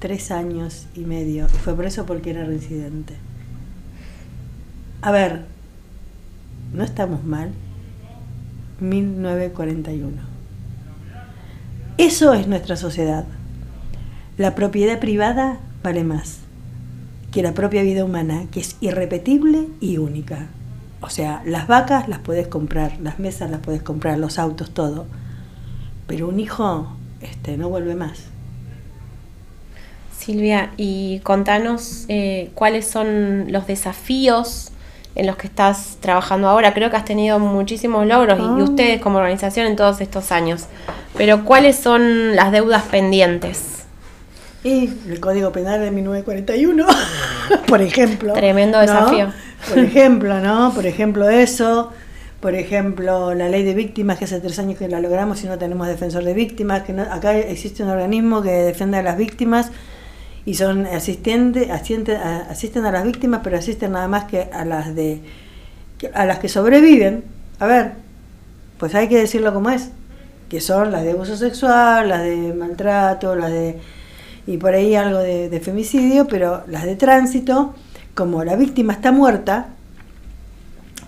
tres 0.00 0.32
años 0.32 0.86
y 0.96 1.00
medio. 1.00 1.46
Y 1.46 1.58
fue 1.58 1.76
preso 1.76 2.04
porque 2.04 2.30
era 2.30 2.44
reincidente. 2.44 3.14
A 5.02 5.12
ver, 5.12 5.42
no 6.74 6.82
estamos 6.82 7.22
mal. 7.22 7.50
1941. 8.80 10.16
Eso 11.96 12.34
es 12.34 12.48
nuestra 12.48 12.74
sociedad. 12.74 13.24
La 14.36 14.56
propiedad 14.56 14.98
privada 14.98 15.60
vale 15.84 16.02
más 16.02 16.45
que 17.36 17.42
la 17.42 17.52
propia 17.52 17.82
vida 17.82 18.02
humana, 18.02 18.46
que 18.50 18.60
es 18.60 18.76
irrepetible 18.80 19.68
y 19.78 19.98
única. 19.98 20.46
O 21.02 21.10
sea, 21.10 21.42
las 21.44 21.66
vacas 21.66 22.08
las 22.08 22.18
puedes 22.20 22.48
comprar, 22.48 22.96
las 23.02 23.18
mesas 23.18 23.50
las 23.50 23.60
puedes 23.60 23.82
comprar, 23.82 24.16
los 24.16 24.38
autos, 24.38 24.70
todo. 24.70 25.04
Pero 26.06 26.28
un 26.28 26.40
hijo 26.40 26.96
este, 27.20 27.58
no 27.58 27.68
vuelve 27.68 27.94
más. 27.94 28.20
Silvia, 30.18 30.70
y 30.78 31.20
contanos 31.24 32.06
eh, 32.08 32.52
cuáles 32.54 32.86
son 32.86 33.52
los 33.52 33.66
desafíos 33.66 34.70
en 35.14 35.26
los 35.26 35.36
que 35.36 35.48
estás 35.48 35.98
trabajando 36.00 36.48
ahora. 36.48 36.72
Creo 36.72 36.88
que 36.88 36.96
has 36.96 37.04
tenido 37.04 37.38
muchísimos 37.38 38.06
logros 38.06 38.38
y, 38.38 38.44
Ah. 38.44 38.64
ustedes 38.64 39.02
como 39.02 39.18
organización 39.18 39.66
en 39.66 39.76
todos 39.76 40.00
estos 40.00 40.32
años. 40.32 40.68
Pero 41.18 41.44
¿cuáles 41.44 41.76
son 41.76 42.34
las 42.34 42.50
deudas 42.50 42.84
pendientes? 42.84 43.85
Y 44.66 44.92
el 45.10 45.20
Código 45.20 45.52
Penal 45.52 45.80
de 45.80 45.90
1941, 45.92 46.86
por 47.68 47.80
ejemplo. 47.82 48.32
Tremendo 48.32 48.78
¿no? 48.78 48.82
desafío. 48.82 49.32
Por 49.68 49.78
ejemplo, 49.78 50.40
¿no? 50.40 50.72
Por 50.74 50.86
ejemplo, 50.86 51.28
eso. 51.28 51.92
Por 52.40 52.54
ejemplo, 52.54 53.32
la 53.34 53.48
ley 53.48 53.62
de 53.64 53.74
víctimas, 53.74 54.18
que 54.18 54.24
hace 54.24 54.40
tres 54.40 54.58
años 54.58 54.78
que 54.78 54.88
la 54.88 55.00
logramos 55.00 55.42
y 55.44 55.46
no 55.46 55.56
tenemos 55.58 55.86
defensor 55.86 56.24
de 56.24 56.34
víctimas. 56.34 56.82
que 56.82 56.92
no- 56.92 57.02
Acá 57.02 57.36
existe 57.38 57.82
un 57.82 57.90
organismo 57.90 58.42
que 58.42 58.50
defiende 58.50 58.98
a 58.98 59.02
las 59.02 59.16
víctimas 59.16 59.70
y 60.44 60.54
son 60.54 60.86
asistentes, 60.86 61.70
asisten, 61.70 62.16
a- 62.16 62.46
asisten 62.50 62.84
a 62.86 62.92
las 62.92 63.04
víctimas, 63.04 63.40
pero 63.44 63.56
asisten 63.58 63.92
nada 63.92 64.08
más 64.08 64.24
que 64.24 64.48
a 64.52 64.64
las 64.64 64.94
de 64.94 65.20
a 66.12 66.26
las 66.26 66.38
que 66.40 66.48
sobreviven. 66.48 67.24
A 67.58 67.66
ver, 67.66 67.92
pues 68.78 68.94
hay 68.94 69.08
que 69.08 69.16
decirlo 69.18 69.54
como 69.54 69.70
es, 69.70 69.90
que 70.50 70.60
son 70.60 70.92
las 70.92 71.04
de 71.04 71.12
abuso 71.12 71.36
sexual, 71.36 72.08
las 72.10 72.22
de 72.22 72.52
maltrato, 72.52 73.34
las 73.34 73.50
de 73.50 73.78
y 74.46 74.56
por 74.58 74.74
ahí 74.74 74.94
algo 74.94 75.18
de, 75.18 75.48
de 75.48 75.60
femicidio, 75.60 76.26
pero 76.26 76.62
las 76.68 76.84
de 76.84 76.96
tránsito, 76.96 77.74
como 78.14 78.44
la 78.44 78.56
víctima 78.56 78.92
está 78.92 79.12
muerta, 79.12 79.68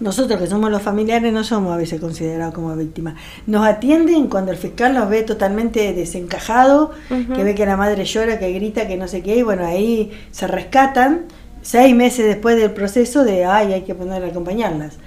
nosotros 0.01 0.40
que 0.40 0.46
somos 0.46 0.70
los 0.70 0.81
familiares 0.83 1.33
no 1.33 1.42
somos 1.42 1.72
a 1.72 1.77
veces 1.77 2.01
considerados 2.01 2.55
como 2.55 2.74
víctimas. 2.77 3.14
Nos 3.46 3.66
atienden 3.66 4.29
cuando 4.29 4.53
el 4.53 4.57
fiscal 4.57 4.94
nos 4.94 5.09
ve 5.09 5.22
totalmente 5.22 5.92
desencajado, 5.92 6.92
que 7.09 7.42
ve 7.42 7.55
que 7.55 7.66
la 7.66 7.77
madre 7.77 8.05
llora, 8.05 8.38
que 8.38 8.53
grita, 8.53 8.87
que 8.87 8.96
no 8.96 9.09
sé 9.09 9.22
qué, 9.22 9.37
y 9.37 9.42
bueno, 9.42 9.66
ahí 9.66 10.12
se 10.31 10.46
rescatan 10.46 11.22
seis 11.62 11.96
meses 11.96 12.27
después 12.27 12.57
del 12.57 12.70
proceso 12.70 13.24
de, 13.24 13.44
ay, 13.44 13.72
hay 13.72 13.83
que 13.83 13.94
poner 13.94 14.22
a 14.22 14.29
acompañarlas. 14.29 14.98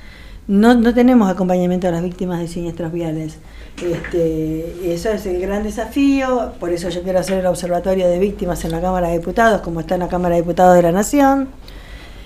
No, 0.52 0.74
no 0.74 0.94
tenemos 0.94 1.32
acompañamiento 1.32 1.88
a 1.88 1.92
las 1.92 2.04
víctimas 2.04 2.42
de 2.42 2.50
siniestros 2.50 2.92
viales. 2.92 3.38
Este, 3.82 4.94
eso 4.94 5.10
es 5.10 5.26
el 5.26 5.40
gran 5.40 5.64
desafío, 5.64 6.52
por 6.60 6.72
eso 6.72 6.90
yo 6.90 7.04
quiero 7.04 7.20
hacer 7.20 7.40
el 7.40 7.46
observatorio 7.46 8.10
de 8.10 8.20
víctimas 8.20 8.66
en 8.66 8.72
la 8.72 8.82
Cámara 8.82 9.08
de 9.08 9.20
Diputados, 9.20 9.62
como 9.62 9.80
está 9.80 9.94
en 9.94 10.02
la 10.02 10.10
Cámara 10.10 10.36
de 10.36 10.42
Diputados 10.42 10.76
de 10.76 10.82
la 10.82 10.92
Nación. 10.92 11.48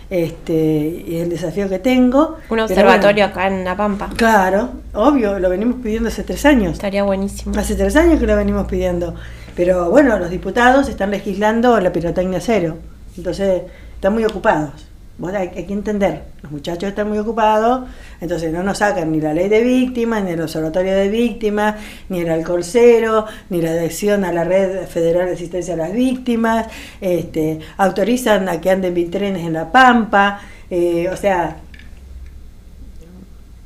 Este, 0.10 1.04
y 1.08 1.18
el 1.18 1.30
desafío 1.30 1.70
que 1.70 1.78
tengo. 1.78 2.38
Un 2.50 2.62
observatorio 2.62 3.26
bueno, 3.26 3.42
acá 3.42 3.48
en 3.48 3.64
La 3.64 3.78
Pampa. 3.78 4.10
claro, 4.18 4.72
obvio, 4.96 5.38
lo 5.38 5.48
venimos 5.48 5.76
pidiendo 5.84 6.10
hace 6.10 6.24
tres 6.24 6.48
años. 6.48 6.74
Estaría 6.74 7.04
buenísimo. 7.04 7.56
Hace 7.60 7.76
tres 7.76 7.96
años 7.96 8.20
que 8.20 8.26
lo 8.26 8.36
venimos 8.36 8.66
pidiendo. 8.66 9.14
Pero 9.56 9.92
bueno, 9.92 10.18
los 10.18 10.32
diputados 10.32 10.90
están 10.90 11.12
legislando 11.12 11.80
la 11.80 11.94
pirotecnia 11.94 12.40
cero. 12.42 12.78
Entonces, 13.16 13.62
están 13.94 14.14
muy 14.14 14.26
ocupados. 14.26 14.88
Hay, 15.24 15.50
hay 15.56 15.66
que 15.66 15.72
entender, 15.72 16.24
los 16.42 16.52
muchachos 16.52 16.90
están 16.90 17.08
muy 17.08 17.18
ocupados, 17.18 17.88
entonces 18.20 18.52
no 18.52 18.64
nos 18.64 18.80
sacan 18.80 19.14
ni 19.14 19.22
la 19.22 19.34
ley 19.34 19.48
de 19.48 19.64
víctimas, 19.64 20.22
ni 20.24 20.32
el 20.32 20.42
observatorio 20.42 20.94
de 20.94 21.08
víctimas, 21.08 21.76
ni 22.10 22.20
el 22.20 22.30
alcohol 22.30 22.66
cero, 22.66 23.26
ni 23.50 23.62
la 23.62 23.70
adhesión 23.70 24.26
a 24.26 24.34
la 24.34 24.44
red 24.44 24.86
federal 24.88 25.28
de 25.28 25.34
asistencia 25.34 25.76
a 25.76 25.78
las 25.78 25.94
víctimas, 25.94 26.68
este, 27.00 27.60
autorizan 27.78 28.50
a 28.50 28.60
que 28.60 28.70
anden 28.70 28.94
bitrenes 28.94 29.46
en 29.46 29.54
La 29.54 29.72
Pampa, 29.72 30.42
eh, 30.70 31.08
o 31.10 31.16
sea, 31.16 31.58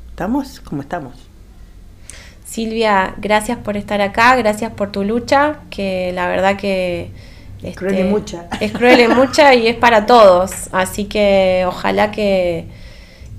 estamos 0.09 0.59
como 0.59 0.83
estamos. 0.83 1.29
Silvia, 2.45 3.15
gracias 3.17 3.57
por 3.57 3.75
estar 3.75 4.01
acá, 4.01 4.35
gracias 4.35 4.71
por 4.71 4.91
tu 4.91 5.03
lucha, 5.03 5.61
que 5.69 6.11
la 6.13 6.27
verdad 6.27 6.57
que 6.57 7.11
este, 7.59 7.69
Es 7.69 7.75
cruel 7.75 7.99
y 7.99 8.03
mucha. 8.03 8.45
Es 8.59 8.71
cruel 8.71 8.99
y 9.01 9.07
mucha 9.07 9.53
y 9.53 9.67
es 9.67 9.75
para 9.75 10.05
todos. 10.05 10.51
Así 10.71 11.05
que 11.05 11.65
ojalá 11.67 12.11
que, 12.11 12.65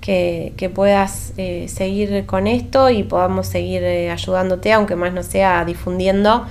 que, 0.01 0.53
que 0.57 0.69
puedas 0.69 1.33
eh, 1.37 1.67
seguir 1.69 2.27
con 2.27 2.47
esto 2.47 2.91
y 2.91 3.03
podamos 3.03 3.47
seguir 3.47 3.83
eh, 3.83 4.11
ayudándote, 4.11 4.73
aunque 4.73 4.97
más 4.97 5.13
no 5.13 5.23
sea 5.23 5.65
difundiendo 5.65 6.47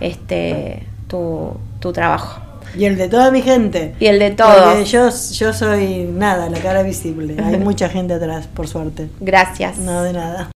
este 0.00 0.82
tu, 1.08 1.56
tu 1.80 1.92
trabajo. 1.92 2.40
Y 2.76 2.86
el 2.86 2.96
de 2.96 3.08
toda 3.08 3.30
mi 3.30 3.40
gente. 3.40 3.94
Y 4.00 4.06
el 4.06 4.18
de 4.18 4.32
todos. 4.32 4.56
Porque 4.56 4.84
yo, 4.84 5.08
yo 5.32 5.52
soy 5.52 6.08
nada, 6.12 6.50
la 6.50 6.58
cara 6.58 6.82
visible. 6.82 7.36
Hay 7.42 7.56
mucha 7.58 7.88
gente 7.88 8.14
atrás, 8.14 8.48
por 8.52 8.66
suerte. 8.66 9.08
Gracias. 9.20 9.78
No, 9.78 10.02
de 10.02 10.12
nada. 10.12 10.50